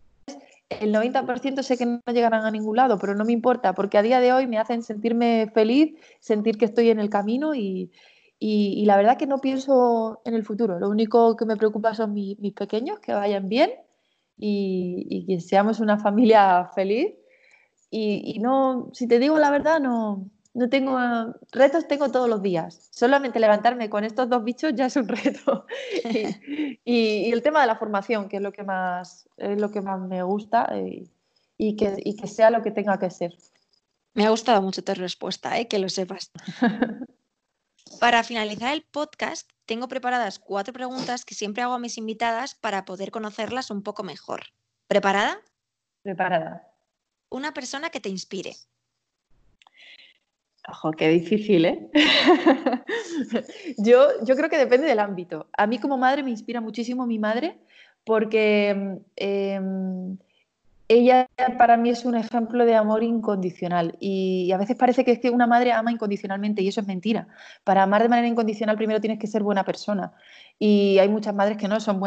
el 0.69 0.93
90% 0.93 1.63
sé 1.63 1.77
que 1.77 1.87
no 1.87 2.01
llegarán 2.13 2.45
a 2.45 2.51
ningún 2.51 2.77
lado, 2.77 2.99
pero 2.99 3.15
no 3.15 3.25
me 3.25 3.33
importa, 3.33 3.75
porque 3.75 3.99
a 3.99 4.03
día 4.03 4.21
de 4.21 4.33
hoy 4.33 4.47
me 4.47 4.59
hacen 4.59 4.83
sentirme 4.83 5.51
feliz, 5.55 5.95
sentir 6.21 6.57
que 6.57 6.65
estoy 6.65 6.91
en 6.91 6.99
el 6.99 7.11
camino 7.11 7.55
y, 7.55 7.91
la 8.41 8.97
verdad 8.97 9.17
que 9.17 9.27
no 9.27 9.41
pienso 9.41 10.21
en 10.25 10.35
el 10.35 10.45
futuro. 10.45 10.79
Lo 10.79 10.91
único 10.91 11.37
que 11.37 11.47
me 11.47 11.57
preocupa 11.57 11.95
son 11.95 12.13
mis, 12.13 12.37
pequeños, 12.55 12.99
que 13.01 13.13
vayan 13.15 13.49
bien 13.49 13.71
y, 14.37 15.25
que 15.27 15.41
seamos 15.41 15.81
una 15.81 15.99
familia 15.99 16.71
feliz. 16.75 17.15
Y, 17.91 18.39
no, 18.41 18.91
si 18.93 19.07
te 19.07 19.19
digo 19.19 19.39
la 19.39 19.51
verdad, 19.51 19.81
no, 19.81 20.29
no 20.55 20.69
tengo 20.69 20.97
retos, 21.51 21.89
tengo 21.89 22.11
todos 22.11 22.29
los 22.29 22.41
días. 22.41 22.89
Solamente 22.93 23.41
levantarme 23.41 23.91
con 23.91 24.05
estos 24.05 24.29
dos 24.31 24.45
bichos 24.45 24.73
ya 24.75 24.87
es 24.87 24.97
un 24.97 25.09
reto. 25.09 25.67
y, 26.85 27.31
el 27.33 27.43
tema 27.43 27.61
de 27.61 27.67
la 27.67 27.77
formación, 27.77 28.29
que 28.29 28.37
es 28.37 28.43
lo 28.43 28.53
que 28.53 28.63
más, 28.63 29.29
es 29.37 29.61
lo 29.61 29.71
que 29.71 29.83
más 29.83 30.01
me 30.01 30.23
gusta 30.23 30.69
eh, 30.73 31.11
y, 31.59 31.77
que, 31.77 31.97
que, 31.97 32.27
sea 32.29 32.51
lo 32.51 32.63
que 32.63 32.71
tenga 32.71 32.99
que 33.01 33.11
ser. 33.11 33.37
Me 34.15 34.25
ha 34.25 34.31
gustado 34.31 34.63
mucho 34.63 34.85
tu 34.85 34.95
respuesta, 34.95 35.59
¿eh? 35.59 35.67
que 35.67 35.81
lo 35.81 35.89
sepas. 35.89 36.31
para 38.01 38.23
finalizar 38.23 38.73
el 38.73 38.85
podcast, 38.85 39.51
tengo 39.67 39.89
preparadas 39.89 40.39
cuatro 40.39 40.73
preguntas 40.73 41.25
que 41.25 41.35
siempre 41.35 41.65
hago 41.65 41.75
a 41.75 41.81
mis 41.81 41.99
invitadas 41.99 42.55
para 42.55 42.85
poder 42.85 43.11
conocerlas 43.11 43.73
un 43.73 43.83
poco 43.83 44.05
mejor. 44.05 44.53
¿Preparada? 44.87 45.41
Preparada. 46.03 46.71
Una 47.29 47.53
persona 47.53 47.91
que 47.91 47.99
te 47.99 48.09
inspire. 48.09 48.55
Ojo, 50.69 50.93
qué 50.93 51.09
difícil, 51.09 51.67
¿eh? 51.67 51.91
yo, 53.79 54.07
yo 54.25 54.35
creo 54.35 54.49
que 54.49 54.57
depende 54.57 54.87
del 54.87 54.99
ámbito. 54.99 55.47
A 55.57 55.67
mí 55.67 55.79
como 55.79 55.99
madre 55.99 56.23
me 56.23 56.31
inspira 56.31 56.61
muchísimo 56.61 57.07
mi 57.07 57.19
madre 57.19 57.59
porque 58.05 59.01
em, 59.17 60.17
ella 60.89 61.29
para 61.59 61.77
mí 61.77 61.91
es 61.91 62.05
un 62.05 62.15
ejemplo 62.15 62.65
de 62.65 62.77
amor 62.77 63.03
incondicional 63.03 63.97
y 64.01 64.53
a 64.53 64.59
veces 64.59 64.77
parece 64.77 65.05
que 65.05 65.13
es 65.13 65.19
que 65.19 65.31
una 65.31 65.47
madre 65.47 65.73
ama 65.73 65.93
incondicionalmente 65.93 66.63
y 66.63 66.69
eso 66.69 66.81
es 66.81 66.87
mentira. 66.87 67.29
Para 67.63 67.83
amar 67.83 68.03
de 68.03 68.09
manera 68.09 68.29
incondicional 68.29 68.77
primero 68.77 69.01
tienes 69.01 69.19
que 69.19 69.27
ser 69.27 69.43
buena 69.43 69.65
persona 69.65 70.13
y 70.59 70.99
hay 70.99 71.11
muchas 71.11 71.35
madres 71.35 71.59
que 71.59 71.69
no 71.69 71.79
son 71.81 72.01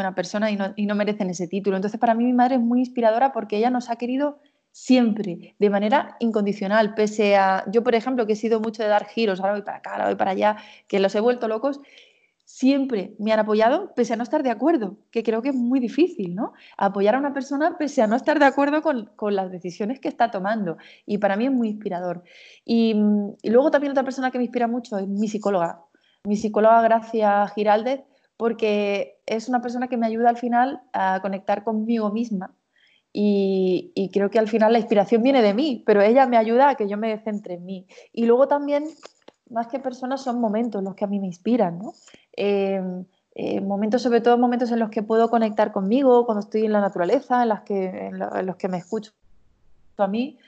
y 0.50 0.56
no, 0.56 0.72
y 0.74 0.86
no 0.86 0.94
merecen 0.96 1.30
ese 1.30 1.46
título. 1.46 1.76
Entonces 1.76 2.00
para 2.00 2.14
mí 2.14 2.24
mi 2.24 2.32
madre 2.32 2.56
es 2.56 2.60
muy 2.60 2.80
inspiradora 2.80 3.32
porque 3.32 3.56
ella 3.56 3.70
nos 3.70 3.88
ha 3.90 3.96
querido 3.96 4.40
siempre, 4.78 5.56
de 5.58 5.70
manera 5.70 6.16
incondicional, 6.20 6.94
pese 6.94 7.36
a, 7.36 7.64
yo 7.68 7.82
por 7.82 7.96
ejemplo, 7.96 8.26
que 8.26 8.34
he 8.34 8.36
sido 8.36 8.60
mucho 8.60 8.82
de 8.82 8.88
dar 8.88 9.06
giros, 9.06 9.40
ahora 9.40 9.54
voy 9.54 9.62
para 9.62 9.78
acá, 9.78 9.90
ahora 9.92 10.06
voy 10.06 10.14
para 10.14 10.30
allá, 10.30 10.56
que 10.86 11.00
los 11.00 11.12
he 11.16 11.20
vuelto 11.20 11.48
locos, 11.48 11.80
siempre 12.44 13.16
me 13.18 13.32
han 13.32 13.40
apoyado 13.40 13.92
pese 13.96 14.12
a 14.12 14.16
no 14.16 14.22
estar 14.22 14.44
de 14.44 14.50
acuerdo, 14.50 14.96
que 15.10 15.24
creo 15.24 15.42
que 15.42 15.48
es 15.48 15.54
muy 15.56 15.80
difícil, 15.80 16.36
¿no? 16.36 16.52
Apoyar 16.76 17.16
a 17.16 17.18
una 17.18 17.34
persona 17.34 17.76
pese 17.76 18.02
a 18.02 18.06
no 18.06 18.14
estar 18.14 18.38
de 18.38 18.44
acuerdo 18.44 18.80
con, 18.80 19.34
las 19.34 19.50
decisiones 19.50 19.98
que 19.98 20.08
está 20.08 20.30
tomando. 20.30 20.76
Y 21.04 21.18
para 21.18 21.36
mí 21.36 21.46
es 21.46 21.52
muy 21.52 21.68
inspirador. 21.70 22.22
Y, 22.64 22.94
y, 23.42 23.50
luego 23.50 23.72
también 23.72 23.90
otra 23.90 24.04
persona 24.04 24.30
que 24.30 24.38
me 24.38 24.44
inspira 24.44 24.68
mucho 24.68 24.96
es 24.96 25.08
mi 25.08 25.26
psicóloga, 25.28 25.82
mi 26.24 26.36
psicóloga 26.36 26.80
Gracia 26.82 27.48
Giraldez, 27.48 28.04
porque 28.36 29.18
es 29.26 29.48
una 29.48 29.60
persona 29.60 29.88
que 29.88 29.96
me 29.96 30.06
ayuda 30.06 30.30
al 30.30 30.36
final 30.36 30.82
a 30.92 31.20
conectar 31.20 31.64
conmigo 31.64 32.10
misma 32.10 32.54
y, 33.20 34.10
creo 34.12 34.30
que 34.30 34.38
al 34.38 34.46
final 34.46 34.72
la 34.72 34.78
inspiración 34.78 35.24
viene 35.24 35.42
de 35.42 35.52
mí, 35.52 35.82
pero 35.84 36.00
ella 36.02 36.26
me 36.26 36.36
ayuda 36.36 36.70
a 36.70 36.74
que 36.76 36.88
yo 36.88 36.96
me 36.96 37.18
centre 37.18 37.54
en 37.54 37.64
mí. 37.64 37.84
Y 38.12 38.26
luego 38.26 38.46
también, 38.46 38.84
más 39.50 39.66
que 39.66 39.80
personas, 39.80 40.22
son 40.22 40.40
momentos 40.40 40.84
los 40.84 40.94
que 40.94 41.04
a 41.04 41.08
mí 41.08 41.18
me 41.18 41.26
inspiran, 41.26 41.80
¿no? 41.80 41.94
Em, 42.36 43.04
eh, 43.34 43.60
momentos, 43.60 44.02
sobre 44.02 44.20
todo 44.20 44.38
momentos 44.38 44.70
en 44.70 44.78
los 44.78 44.90
que 44.90 45.02
puedo 45.02 45.30
conectar 45.30 45.72
conmigo, 45.72 46.26
cuando 46.26 46.42
estoy 46.42 46.64
en 46.64 46.72
la 46.72 46.80
naturaleza, 46.80 47.42
en, 47.42 47.48
las 47.48 47.62
que, 47.62 47.86
en, 47.86 48.46
los 48.46 48.54
que 48.54 48.68
me 48.68 48.78
escucho 48.78 49.10
a 49.96 50.06
mí, 50.06 50.38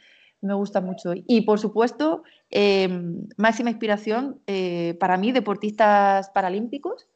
me 0.40 0.54
gusta 0.54 0.80
mucho. 0.80 1.12
Y 1.14 1.40
por 1.40 1.58
supuesto, 1.58 2.22
em, 2.50 3.26
máxima 3.36 3.70
inspiración 3.70 4.38
eh, 4.46 4.96
para 5.00 5.16
mí, 5.16 5.32
deportistas 5.32 6.30
paralímpicos, 6.30 7.08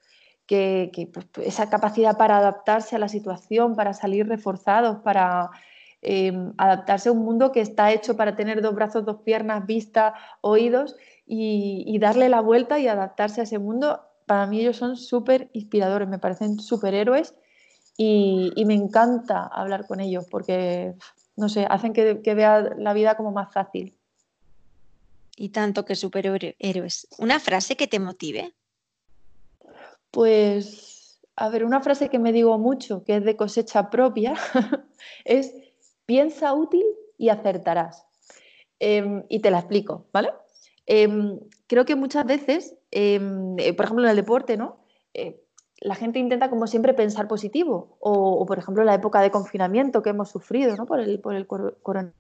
que, 0.47 1.11
pues, 1.13 1.27
esa 1.47 1.71
capacidad 1.71 2.17
para 2.17 2.39
adaptarse 2.39 2.97
a 2.97 2.99
la 2.99 3.09
situación, 3.09 3.77
para 3.77 3.95
salir 3.95 4.29
reforzados, 4.29 4.99
para 4.99 5.51
em, 6.03 6.53
adaptarse 6.59 7.09
a 7.09 7.13
un 7.13 7.25
mundo 7.25 7.51
que 7.51 7.61
está 7.61 7.93
hecho 7.93 8.17
para 8.17 8.37
tener 8.37 8.61
dos 8.61 8.75
brazos, 8.75 9.05
dos 9.05 9.23
piernas, 9.23 9.67
vista, 9.67 10.15
oídos 10.43 10.97
y, 11.27 11.99
darle 11.99 12.29
la 12.29 12.41
vuelta 12.41 12.79
y 12.79 12.89
adaptarse 12.89 13.41
a 13.41 13.45
ese 13.45 13.59
mundo. 13.59 14.01
Para 14.27 14.47
mí 14.47 14.61
ellos 14.61 14.77
son 14.77 14.97
súper 14.97 15.49
inspiradores, 15.53 16.09
me 16.09 16.19
parecen 16.19 16.61
superhéroes 16.61 17.35
y, 17.97 18.53
y, 18.55 18.65
me 18.67 18.75
encanta 18.75 19.47
hablar 19.47 19.87
con 19.87 20.01
ellos 20.01 20.27
porque, 20.31 20.95
no 21.37 21.49
sé, 21.49 21.67
hacen 21.71 21.93
que, 21.95 22.21
que 22.23 22.35
vea 22.35 22.61
la 22.77 22.93
vida 22.93 23.17
como 23.17 23.33
más 23.33 23.53
fácil. 23.53 23.97
Y 25.37 25.49
tanto 25.49 25.85
que 25.85 25.97
superhéroes. 25.97 27.09
¿Una 27.19 27.41
frase 27.41 27.77
que 27.77 27.89
te 27.89 27.99
motive? 27.99 28.55
Pues, 30.15 31.21
a 31.35 31.49
ver, 31.49 31.65
una 31.65 31.81
frase 31.81 32.09
que 32.09 32.21
me 32.21 32.33
digo 32.33 32.57
mucho, 32.57 33.03
que 33.03 33.17
es 33.17 33.25
de 33.25 33.37
cosecha 33.37 33.91
propia, 33.91 34.35
es 35.25 35.53
piensa 36.07 36.55
útil 36.55 36.85
y 37.19 37.31
acertarás. 37.31 38.07
Em, 38.79 39.25
y 39.29 39.41
te 39.41 39.51
la 39.51 39.59
explico, 39.59 40.07
¿vale? 40.13 40.31
Em, 40.87 41.41
creo 41.67 41.85
que 41.85 41.97
muchas 41.97 42.25
veces, 42.27 42.77
em, 42.93 43.59
eh, 43.59 43.75
por 43.75 43.87
ejemplo, 43.87 44.05
en 44.05 44.11
el 44.11 44.17
deporte, 44.17 44.57
¿no? 44.57 44.77
Eh, 45.15 45.43
la 45.81 45.97
gente 45.97 46.21
intenta, 46.21 46.49
como 46.49 46.69
siempre, 46.69 46.95
pensar 46.95 47.27
positivo. 47.27 47.97
O, 47.99 48.47
por 48.47 48.59
ejemplo, 48.59 48.85
la 48.85 48.95
época 48.95 49.21
de 49.21 49.33
confinamiento 49.33 50.01
que 50.01 50.11
hemos 50.11 50.31
sufrido, 50.31 50.77
¿no? 50.77 50.87
Por 50.87 51.01
el, 51.01 51.21
por 51.21 51.35
el 51.35 51.49
coronavirus, 51.49 52.15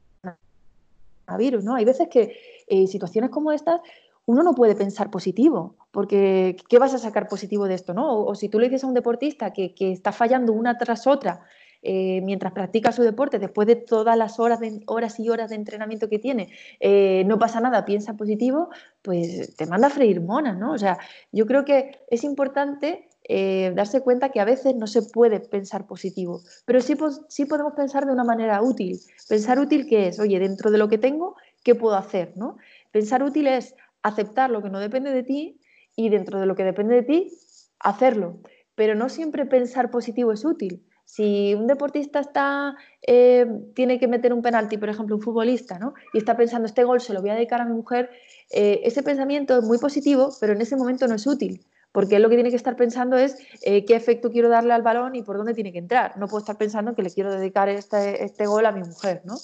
¿no? 1.62 1.76
Hay 1.76 1.84
veces 1.84 2.08
que 2.08 2.36
eh, 2.66 2.88
situaciones 2.88 3.30
como 3.30 3.52
estas 3.52 3.80
uno 4.26 4.42
no 4.42 4.54
puede 4.54 4.74
pensar 4.74 5.10
positivo, 5.10 5.76
porque 5.90 6.56
¿qué 6.68 6.78
vas 6.78 6.94
a 6.94 6.98
sacar 6.98 7.28
positivo 7.28 7.66
de 7.66 7.74
esto? 7.74 7.94
¿no? 7.94 8.24
O, 8.24 8.34
si 8.34 8.48
tú 8.48 8.58
le 8.58 8.68
dices 8.68 8.84
a 8.84 8.86
un 8.86 8.94
deportista 8.94 9.52
que, 9.52 9.74
está 9.78 10.12
fallando 10.12 10.52
una 10.52 10.78
tras 10.78 11.06
otra 11.06 11.42
eh, 11.82 12.22
mientras 12.22 12.54
practica 12.54 12.92
su 12.92 13.02
deporte, 13.02 13.38
después 13.38 13.66
de 13.68 13.76
todas 13.76 14.16
las 14.16 14.40
horas, 14.40 14.60
horas 14.86 15.20
y 15.20 15.28
horas 15.28 15.50
de 15.50 15.56
entrenamiento 15.56 16.08
que 16.08 16.18
tiene, 16.18 16.48
eh, 16.80 17.24
no 17.26 17.38
pasa 17.38 17.60
nada, 17.60 17.84
piensa 17.84 18.16
positivo, 18.16 18.70
pues 19.02 19.54
te 19.56 19.66
manda 19.66 19.88
a 19.88 19.90
freír 19.90 20.22
monas, 20.22 20.56
¿no? 20.56 20.72
O 20.72 20.78
sea, 20.78 20.98
yo 21.30 21.44
creo 21.44 21.66
que 21.66 21.98
es 22.08 22.24
importante 22.24 23.10
eh, 23.26 23.72
darse 23.76 24.00
cuenta 24.00 24.30
que 24.30 24.40
a 24.40 24.46
veces 24.46 24.74
no 24.76 24.86
se 24.86 25.02
puede 25.02 25.40
pensar 25.40 25.86
positivo, 25.86 26.40
pero 26.64 26.80
sí, 26.80 26.96
sí 27.28 27.44
podemos 27.44 27.74
pensar 27.74 28.06
de 28.06 28.12
una 28.12 28.24
manera 28.24 28.62
útil. 28.62 28.98
Pensar 29.28 29.58
útil 29.58 29.86
que 29.86 30.08
es, 30.08 30.18
oye, 30.18 30.38
dentro 30.38 30.70
de 30.70 30.78
lo 30.78 30.88
que 30.88 30.96
tengo, 30.96 31.36
¿qué 31.62 31.74
puedo 31.74 31.96
hacer? 31.96 32.32
¿no? 32.36 32.56
Pensar 32.92 33.22
útil 33.22 33.46
es 33.48 33.74
aceptar 34.04 34.50
lo 34.50 34.62
que 34.62 34.70
no 34.70 34.78
depende 34.78 35.10
de 35.10 35.24
ti 35.24 35.60
y 35.96 36.10
dentro 36.10 36.38
de 36.38 36.46
lo 36.46 36.54
que 36.54 36.62
depende 36.62 36.94
de 36.94 37.02
ti, 37.02 37.32
hacerlo. 37.80 38.38
Pero 38.76 38.94
no 38.94 39.08
siempre 39.08 39.46
pensar 39.46 39.90
positivo 39.90 40.30
es 40.30 40.44
útil. 40.44 40.84
Si 41.06 41.54
un 41.54 41.66
deportista 41.66 42.20
está, 42.20 42.76
eh, 43.06 43.46
tiene 43.74 43.98
que 43.98 44.08
meter 44.08 44.32
un 44.32 44.42
penalti, 44.42 44.78
por 44.78 44.88
ejemplo, 44.88 45.16
un 45.16 45.22
futbolista, 45.22 45.78
¿no? 45.78 45.94
y 46.12 46.18
está 46.18 46.36
pensando, 46.36 46.66
este 46.66 46.84
gol 46.84 47.00
se 47.00 47.12
lo 47.12 47.20
voy 47.20 47.30
a 47.30 47.34
dedicar 47.34 47.60
a 47.60 47.64
mi 47.64 47.74
mujer, 47.74 48.10
eh, 48.50 48.80
ese 48.84 49.02
pensamiento 49.02 49.58
es 49.58 49.64
muy 49.64 49.78
positivo, 49.78 50.30
pero 50.40 50.52
en 50.52 50.60
ese 50.60 50.76
momento 50.76 51.06
no 51.06 51.14
es 51.14 51.26
útil, 51.26 51.64
porque 51.92 52.16
él 52.16 52.22
lo 52.22 52.28
que 52.30 52.36
tiene 52.36 52.50
que 52.50 52.56
estar 52.56 52.76
pensando 52.76 53.16
es 53.16 53.36
eh, 53.62 53.84
qué 53.84 53.96
efecto 53.96 54.30
quiero 54.30 54.48
darle 54.48 54.72
al 54.72 54.82
balón 54.82 55.14
y 55.14 55.22
por 55.22 55.36
dónde 55.36 55.54
tiene 55.54 55.72
que 55.72 55.78
entrar. 55.78 56.16
No 56.16 56.26
puedo 56.26 56.40
estar 56.40 56.56
pensando 56.56 56.94
que 56.94 57.02
le 57.02 57.10
quiero 57.10 57.30
dedicar 57.30 57.68
este, 57.68 58.24
este 58.24 58.46
gol 58.46 58.66
a 58.66 58.72
mi 58.72 58.80
mujer. 58.80 59.22
¿no? 59.24 59.36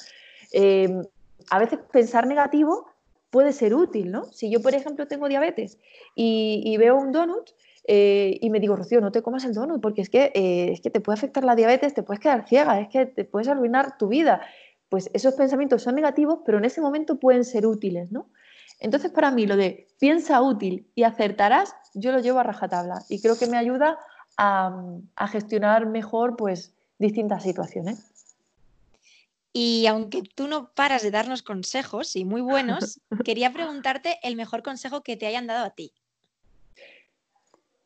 a 1.51 1.59
veces 1.61 1.79
pensar 1.93 2.27
negativo 2.27 2.87
puede 3.31 3.53
ser 3.53 3.75
útil, 3.75 4.11
¿no? 4.11 4.25
Si 4.33 4.51
yo, 4.51 4.61
por 4.61 4.75
ejemplo, 4.75 5.07
tengo 5.07 5.29
diabetes 5.29 5.79
y, 6.15 6.77
veo 6.77 6.97
un 6.97 7.13
donut 7.13 7.51
eh, 7.87 8.39
y 8.41 8.51
me 8.51 8.61
digo, 8.61 8.77
Rocío, 8.77 9.01
no 9.01 9.13
te 9.13 9.23
comas 9.23 9.45
el 9.45 9.55
donut 9.55 9.81
porque 9.81 10.03
es 10.03 10.11
que, 10.11 10.33
eh, 10.35 10.73
es 10.73 10.81
que 10.81 10.91
te 10.91 11.01
puede 11.01 11.19
afectar 11.19 11.45
la 11.45 11.55
diabetes, 11.55 11.95
te 11.95 12.03
puedes 12.03 12.21
quedar 12.21 12.47
ciega, 12.47 12.81
es 12.81 12.89
que 12.89 13.07
te 13.07 13.25
puedes 13.25 13.49
arruinar 13.49 13.97
tu 13.97 14.09
vida. 14.09 14.43
Pues 14.89 15.11
esos 15.15 15.35
pensamientos 15.35 15.83
son 15.83 15.95
negativos, 15.95 16.41
pero 16.45 16.59
en 16.59 16.65
ese 16.65 16.81
momento 16.81 17.19
pueden 17.19 17.45
ser 17.45 17.67
útiles, 17.67 18.11
¿no? 18.11 18.29
Entonces, 18.81 19.11
para 19.11 19.31
mí, 19.31 19.47
lo 19.47 19.57
de 19.57 19.89
piensa 20.01 20.41
útil 20.43 20.91
y 20.95 21.05
acertarás, 21.05 21.75
yo 21.95 22.13
lo 22.13 22.21
llevo 22.21 22.41
a 22.41 22.43
rajatabla 22.43 23.03
y 23.09 23.21
creo 23.21 23.39
que 23.39 23.47
me 23.47 23.59
ayuda 23.59 23.99
a, 24.37 24.83
a 25.17 25.29
gestionar 25.29 25.87
mejor 25.87 26.37
pues, 26.37 26.75
distintas 26.99 27.43
situaciones. 27.43 28.10
Y 29.53 29.87
aunque 29.87 30.23
tú 30.23 30.47
no 30.47 30.73
paras 30.75 31.03
de 31.03 31.11
darnos 31.11 31.43
consejos 31.43 32.15
y 32.17 32.25
muy 32.25 32.41
buenos, 32.41 33.01
quería 33.25 33.53
preguntarte 33.53 34.19
el 34.23 34.37
mejor 34.37 34.63
consejo 34.63 35.03
que 35.03 35.17
te 35.17 35.27
hayan 35.27 35.47
dado 35.47 35.65
a 35.65 35.71
ti. 35.71 35.93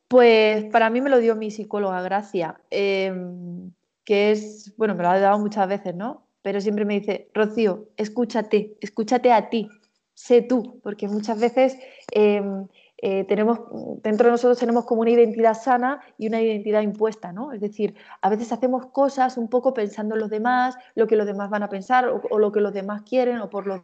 Pues 0.08 0.64
para 0.66 0.90
mí 0.90 1.00
me 1.00 1.10
lo 1.10 1.18
dio 1.18 1.34
mi 1.34 1.50
psicóloga 1.50 2.02
Gracia, 2.02 2.60
em, 2.70 3.72
que 4.04 4.30
es, 4.30 4.74
bueno, 4.76 4.94
me 4.94 5.02
lo 5.02 5.08
ha 5.08 5.18
dado 5.18 5.38
muchas 5.38 5.66
veces, 5.66 5.94
¿no? 5.94 6.26
Pero 6.42 6.60
siempre 6.60 6.84
me 6.84 7.00
dice, 7.00 7.30
Rocío, 7.32 7.88
escúchate, 7.96 8.76
escúchate 8.80 9.32
a 9.32 9.48
ti, 9.48 9.68
sé 10.12 10.42
tú, 10.42 10.78
porque 10.82 11.08
muchas 11.08 11.40
veces 11.40 11.78
em, 12.12 12.68
eh, 13.06 13.24
tenemos, 13.24 13.58
dentro 14.02 14.28
de 14.28 14.30
nosotros 14.30 14.58
tenemos 14.58 14.86
como 14.86 15.02
una 15.02 15.10
identidad 15.10 15.52
sana 15.52 16.00
y 16.16 16.26
una 16.26 16.40
identidad 16.40 16.80
impuesta, 16.80 17.32
¿no? 17.32 17.52
Es 17.52 17.60
decir, 17.60 17.94
a 18.22 18.30
veces 18.30 18.50
hacemos 18.50 18.86
cosas 18.86 19.36
un 19.36 19.48
poco 19.48 19.74
pensando 19.74 20.14
en 20.14 20.22
los 20.22 20.30
demás, 20.30 20.74
lo 20.94 21.06
que 21.06 21.14
los 21.14 21.26
demás 21.26 21.50
van 21.50 21.62
a 21.62 21.68
pensar 21.68 22.08
o, 22.08 22.38
lo 22.38 22.50
que 22.50 22.62
los 22.62 22.72
demás 22.72 23.02
quieren 23.02 23.40
o 23.40 23.50
por 23.50 23.66
los 23.66 23.82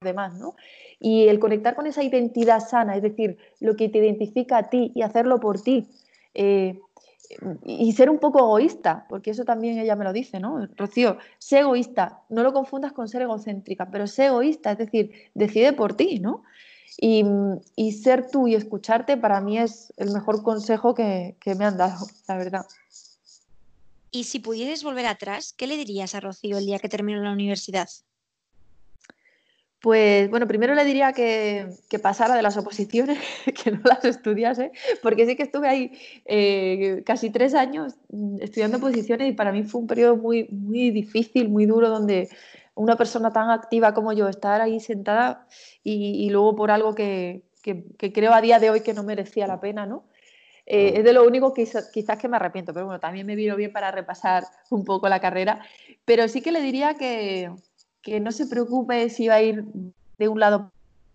demás, 0.00 0.38
¿no? 0.38 0.54
Y 0.98 1.28
el 1.28 1.38
conectar 1.38 1.74
con 1.74 1.86
esa 1.86 2.02
identidad 2.02 2.60
sana, 2.66 2.96
es 2.96 3.02
decir, 3.02 3.36
lo 3.60 3.76
que 3.76 3.90
te 3.90 3.98
identifica 3.98 4.56
a 4.56 4.70
ti 4.70 4.90
y 4.94 5.02
hacerlo 5.02 5.38
por 5.38 5.60
ti. 5.60 5.90
Eh, 6.32 6.80
y 7.66 7.92
ser 7.92 8.08
un 8.08 8.20
poco 8.20 8.38
egoísta, 8.38 9.04
porque 9.10 9.32
eso 9.32 9.44
también 9.44 9.78
ella 9.78 9.96
me 9.96 10.04
lo 10.04 10.14
dice, 10.14 10.40
¿no? 10.40 10.66
Rocío, 10.78 11.18
sé 11.36 11.58
egoísta, 11.58 12.22
no 12.30 12.42
lo 12.42 12.54
confundas 12.54 12.92
con 12.92 13.06
ser 13.06 13.20
egocéntrica, 13.20 13.90
pero 13.90 14.06
sé 14.06 14.26
egoísta, 14.26 14.72
es 14.72 14.78
decir, 14.78 15.12
decide 15.34 15.74
por 15.74 15.92
ti, 15.92 16.20
¿no? 16.20 16.42
Y, 16.98 17.92
ser 17.92 18.30
tú 18.30 18.48
y 18.48 18.54
escucharte 18.54 19.16
para 19.16 19.40
mí 19.40 19.58
es 19.58 19.92
el 19.96 20.10
mejor 20.10 20.42
consejo 20.42 20.94
que, 20.94 21.36
me 21.56 21.64
han 21.64 21.76
dado, 21.76 22.06
la 22.28 22.36
verdad. 22.36 22.66
Y 24.10 24.24
si 24.24 24.40
pudieras 24.40 24.82
volver 24.82 25.06
atrás, 25.06 25.54
¿qué 25.56 25.66
le 25.66 25.76
dirías 25.76 26.14
a 26.14 26.20
Rocío 26.20 26.58
el 26.58 26.66
día 26.66 26.78
que 26.78 26.88
terminó 26.88 27.22
la 27.22 27.32
universidad? 27.32 27.88
Pues 29.80 30.28
bueno, 30.28 30.46
primero 30.46 30.74
le 30.74 30.84
diría 30.84 31.12
que, 31.14 31.68
pasara 32.02 32.34
de 32.34 32.42
las 32.42 32.58
oposiciones, 32.58 33.18
que 33.64 33.70
no 33.70 33.80
las 33.84 34.04
estudiase, 34.04 34.72
porque 35.02 35.24
sí 35.26 35.36
que 35.36 35.44
estuve 35.44 35.68
ahí 35.68 35.92
eh, 36.26 37.02
casi 37.06 37.30
tres 37.30 37.54
años 37.54 37.94
estudiando 38.40 38.76
oposiciones 38.76 39.30
y 39.30 39.32
para 39.32 39.52
mí 39.52 39.62
fue 39.62 39.80
un 39.80 39.86
periodo 39.86 40.16
muy, 40.16 40.48
muy 40.50 40.90
difícil, 40.90 41.48
muy 41.48 41.64
duro, 41.64 41.88
donde 41.88 42.28
una 42.80 42.96
persona 42.96 43.30
tan 43.30 43.50
activa 43.50 43.92
como 43.92 44.14
yo, 44.14 44.26
estar 44.28 44.62
ahí 44.62 44.80
sentada 44.80 45.46
y, 45.84 46.30
luego 46.30 46.56
por 46.56 46.70
algo 46.70 46.94
que, 46.94 47.42
creo 47.62 48.32
a 48.32 48.40
día 48.40 48.58
de 48.58 48.70
hoy 48.70 48.80
que 48.80 48.94
no 48.94 49.02
merecía 49.02 49.46
la 49.46 49.60
pena, 49.60 49.84
¿no? 49.84 50.04
Eh, 50.64 50.94
es 50.96 51.04
de 51.04 51.12
lo 51.12 51.26
único 51.26 51.52
que 51.52 51.68
quizás 51.92 52.18
que 52.18 52.28
me 52.28 52.36
arrepiento, 52.36 52.72
pero 52.72 52.86
bueno, 52.86 52.98
también 52.98 53.26
me 53.26 53.34
vino 53.34 53.54
bien 53.56 53.70
para 53.72 53.90
repasar 53.90 54.44
un 54.70 54.84
poco 54.84 55.08
la 55.10 55.20
carrera. 55.20 55.60
Pero 56.06 56.26
sí 56.28 56.40
que 56.40 56.52
le 56.52 56.62
diría 56.62 56.94
que, 56.94 57.50
que 58.00 58.18
no 58.18 58.32
se 58.32 58.46
preocupe 58.46 59.10
si 59.10 59.28
va 59.28 59.34
a 59.34 59.42
ir 59.42 59.64
de 60.16 60.28
un 60.28 60.40
lado 60.40 60.72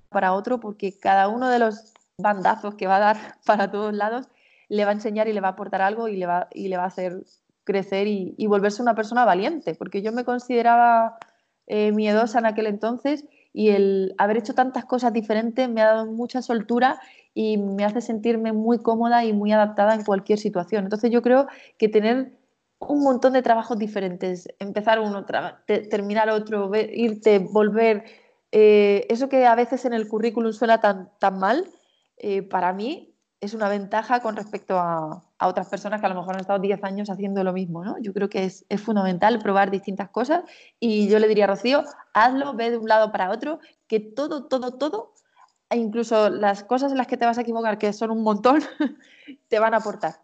para 0.10 0.34
otro, 0.34 0.60
porque 0.60 1.00
cada 1.00 1.30
uno 1.30 1.50
de 1.50 1.58
los 1.58 1.94
bandazos 2.20 2.76
que 2.76 2.86
va 2.86 2.98
a 2.98 3.00
dar 3.00 3.18
para 3.46 3.72
todos 3.72 3.94
lados 3.94 4.28
le 4.68 4.84
va 4.86 4.92
a 4.92 4.94
enseñar 4.94 5.28
y 5.28 5.34
le 5.34 5.42
va 5.42 5.48
a 5.48 5.52
aportar 5.52 5.82
algo 5.82 6.10
y 6.10 6.18
le 6.18 6.28
va, 6.28 6.48
y 6.54 6.68
le 6.68 6.78
va 6.78 6.84
a 6.84 6.88
hacer 6.88 7.24
crecer 7.64 8.06
y, 8.06 8.36
y 8.38 8.46
volverse 8.46 8.84
una 8.84 8.94
persona 8.94 9.26
valiente, 9.26 9.74
porque 9.74 10.04
yo 10.04 10.12
me 10.12 10.26
consideraba 10.26 11.18
eh, 11.68 11.92
miedosa 11.92 12.40
en 12.40 12.46
aquel 12.46 12.68
entonces 12.68 13.26
y 13.54 13.70
el 13.70 14.14
haber 14.18 14.38
hecho 14.38 14.54
tantas 14.54 14.86
cosas 14.86 15.14
diferentes 15.14 15.70
me 15.70 15.82
ha 15.82 15.88
dado 15.88 16.06
mucha 16.06 16.42
soltura 16.42 17.00
y 17.34 17.58
me 17.58 17.86
hace 17.86 18.02
sentirme 18.02 18.52
muy 18.54 18.80
cómoda 18.80 19.24
y 19.26 19.34
muy 19.34 19.52
adaptada 19.52 19.96
en 19.96 20.04
cualquier 20.04 20.40
situación. 20.40 20.84
Entonces 20.84 21.12
yo 21.12 21.22
creo 21.22 21.48
que 21.78 21.88
tener 21.88 22.34
un 22.80 23.02
montón 23.02 23.34
de 23.34 23.42
trabajos 23.42 23.80
diferentes, 23.80 24.48
empezar 24.60 25.00
uno, 25.00 25.26
terminar 25.66 26.30
otro, 26.30 26.70
irte, 26.76 27.40
volver, 27.40 28.04
eh, 28.52 29.06
eso 29.10 29.30
que 29.30 29.46
a 29.46 29.56
veces 29.56 29.86
en 29.86 29.94
el 29.94 30.08
currículum 30.08 30.54
suena 30.54 30.80
tan, 30.80 31.10
tan 31.20 31.40
mal, 31.40 31.66
eh, 32.18 32.42
para 32.42 32.74
mí 32.74 33.15
es 33.46 33.54
una 33.54 33.70
ventaja 33.70 34.20
con 34.20 34.36
respecto 34.36 34.78
a, 34.78 35.24
otras 35.40 35.68
personas 35.68 36.00
que 36.00 36.06
a 36.06 36.10
lo 36.10 36.16
mejor 36.16 36.36
han 36.36 36.42
estado 36.42 36.60
10 36.60 36.84
años 36.84 37.10
haciendo 37.10 37.44
lo 37.44 37.54
mismo, 37.54 37.84
¿no? 37.84 37.98
Yo 38.00 38.14
creo 38.14 38.30
que 38.30 38.46
es, 38.46 38.66
fundamental 38.84 39.40
probar 39.40 39.72
distintas 39.72 40.10
cosas 40.10 40.44
y 40.80 41.08
yo 41.08 41.20
le 41.20 41.28
diría 41.28 41.46
a 41.46 41.48
Rocío, 41.48 41.84
hazlo, 42.14 42.54
ve 42.56 42.72
de 42.72 42.78
un 42.78 42.88
lado 42.88 43.12
para 43.12 43.32
otro, 43.32 43.60
que 43.88 44.00
todo, 44.00 44.46
todo, 44.46 44.74
todo, 44.74 45.14
e 45.70 45.78
incluso 45.78 46.30
las 46.30 46.64
cosas 46.64 46.92
en 46.92 46.98
las 46.98 47.08
que 47.08 47.18
te 47.18 47.26
vas 47.26 47.38
a 47.38 47.42
equivocar, 47.42 47.78
que 47.78 47.94
son 47.94 48.12
un 48.12 48.24
montón, 48.24 48.64
te 49.50 49.60
van 49.60 49.74
a 49.74 49.78
aportar. 49.78 50.16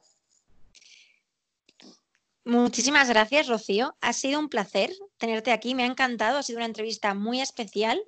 Muchísimas 2.44 3.08
gracias, 3.10 3.48
Rocío. 3.48 3.96
Ha 4.02 4.14
sido 4.14 4.40
un 4.40 4.50
placer 4.50 4.92
tenerte 5.18 5.52
aquí, 5.52 5.76
me 5.76 5.84
ha 5.84 5.88
encantado, 5.88 6.40
ha 6.40 6.44
sido 6.44 6.58
una 6.58 6.66
entrevista 6.66 7.14
muy 7.14 7.40
especial 7.40 8.02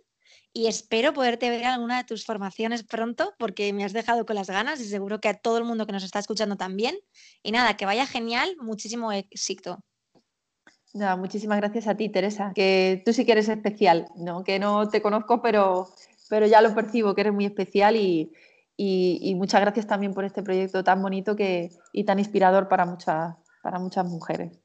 y 0.53 0.67
espero 0.67 1.13
poderte 1.13 1.49
ver 1.49 1.61
en 1.61 1.67
alguna 1.67 1.97
de 1.97 2.03
tus 2.03 2.25
formaciones 2.25 2.83
pronto 2.83 3.33
porque 3.39 3.73
me 3.73 3.83
has 3.83 3.91
dejado 3.91 4.25
con 4.25 4.35
las 4.35 4.47
ganas 4.47 4.79
y 4.79 4.85
seguro 4.85 5.19
que 5.19 5.27
a 5.27 5.33
todo 5.33 5.57
el 5.57 5.63
mundo 5.63 5.87
que 5.87 5.91
nos 5.91 6.03
está 6.03 6.19
escuchando 6.19 6.55
también. 6.55 6.95
Y 7.41 7.51
nada, 7.51 7.75
que 7.75 7.87
vaya 7.87 8.05
genial, 8.05 8.55
muchísimo 8.61 9.11
éxito. 9.11 9.79
muchísimas 11.17 11.57
gracias 11.57 11.87
a 11.87 11.97
ti, 11.97 12.09
Teresa, 12.09 12.51
que 12.53 13.01
tú 13.03 13.13
sí 13.13 13.25
que 13.25 13.31
eres 13.31 13.49
especial, 13.49 14.07
¿no? 14.15 14.43
que 14.43 14.59
no 14.59 14.87
te 14.89 15.01
conozco, 15.01 15.41
pero, 15.41 15.89
pero 16.29 16.45
ya 16.45 16.61
lo 16.61 16.75
percibo, 16.75 17.15
que 17.15 17.21
eres 17.21 17.33
muy 17.33 17.45
especial 17.45 17.95
y, 17.95 18.31
y, 18.77 19.33
muchas 19.35 19.61
gracias 19.61 19.87
también 19.87 20.13
por 20.13 20.23
este 20.23 20.43
proyecto 20.43 20.83
tan 20.83 21.01
bonito 21.01 21.35
que, 21.35 21.71
y 21.91 22.03
tan 22.03 22.19
inspirador 22.19 22.67
para 22.67 22.85
muchas, 22.85 23.35
para 23.63 23.79
muchas 23.79 24.05
mujeres. 24.05 24.62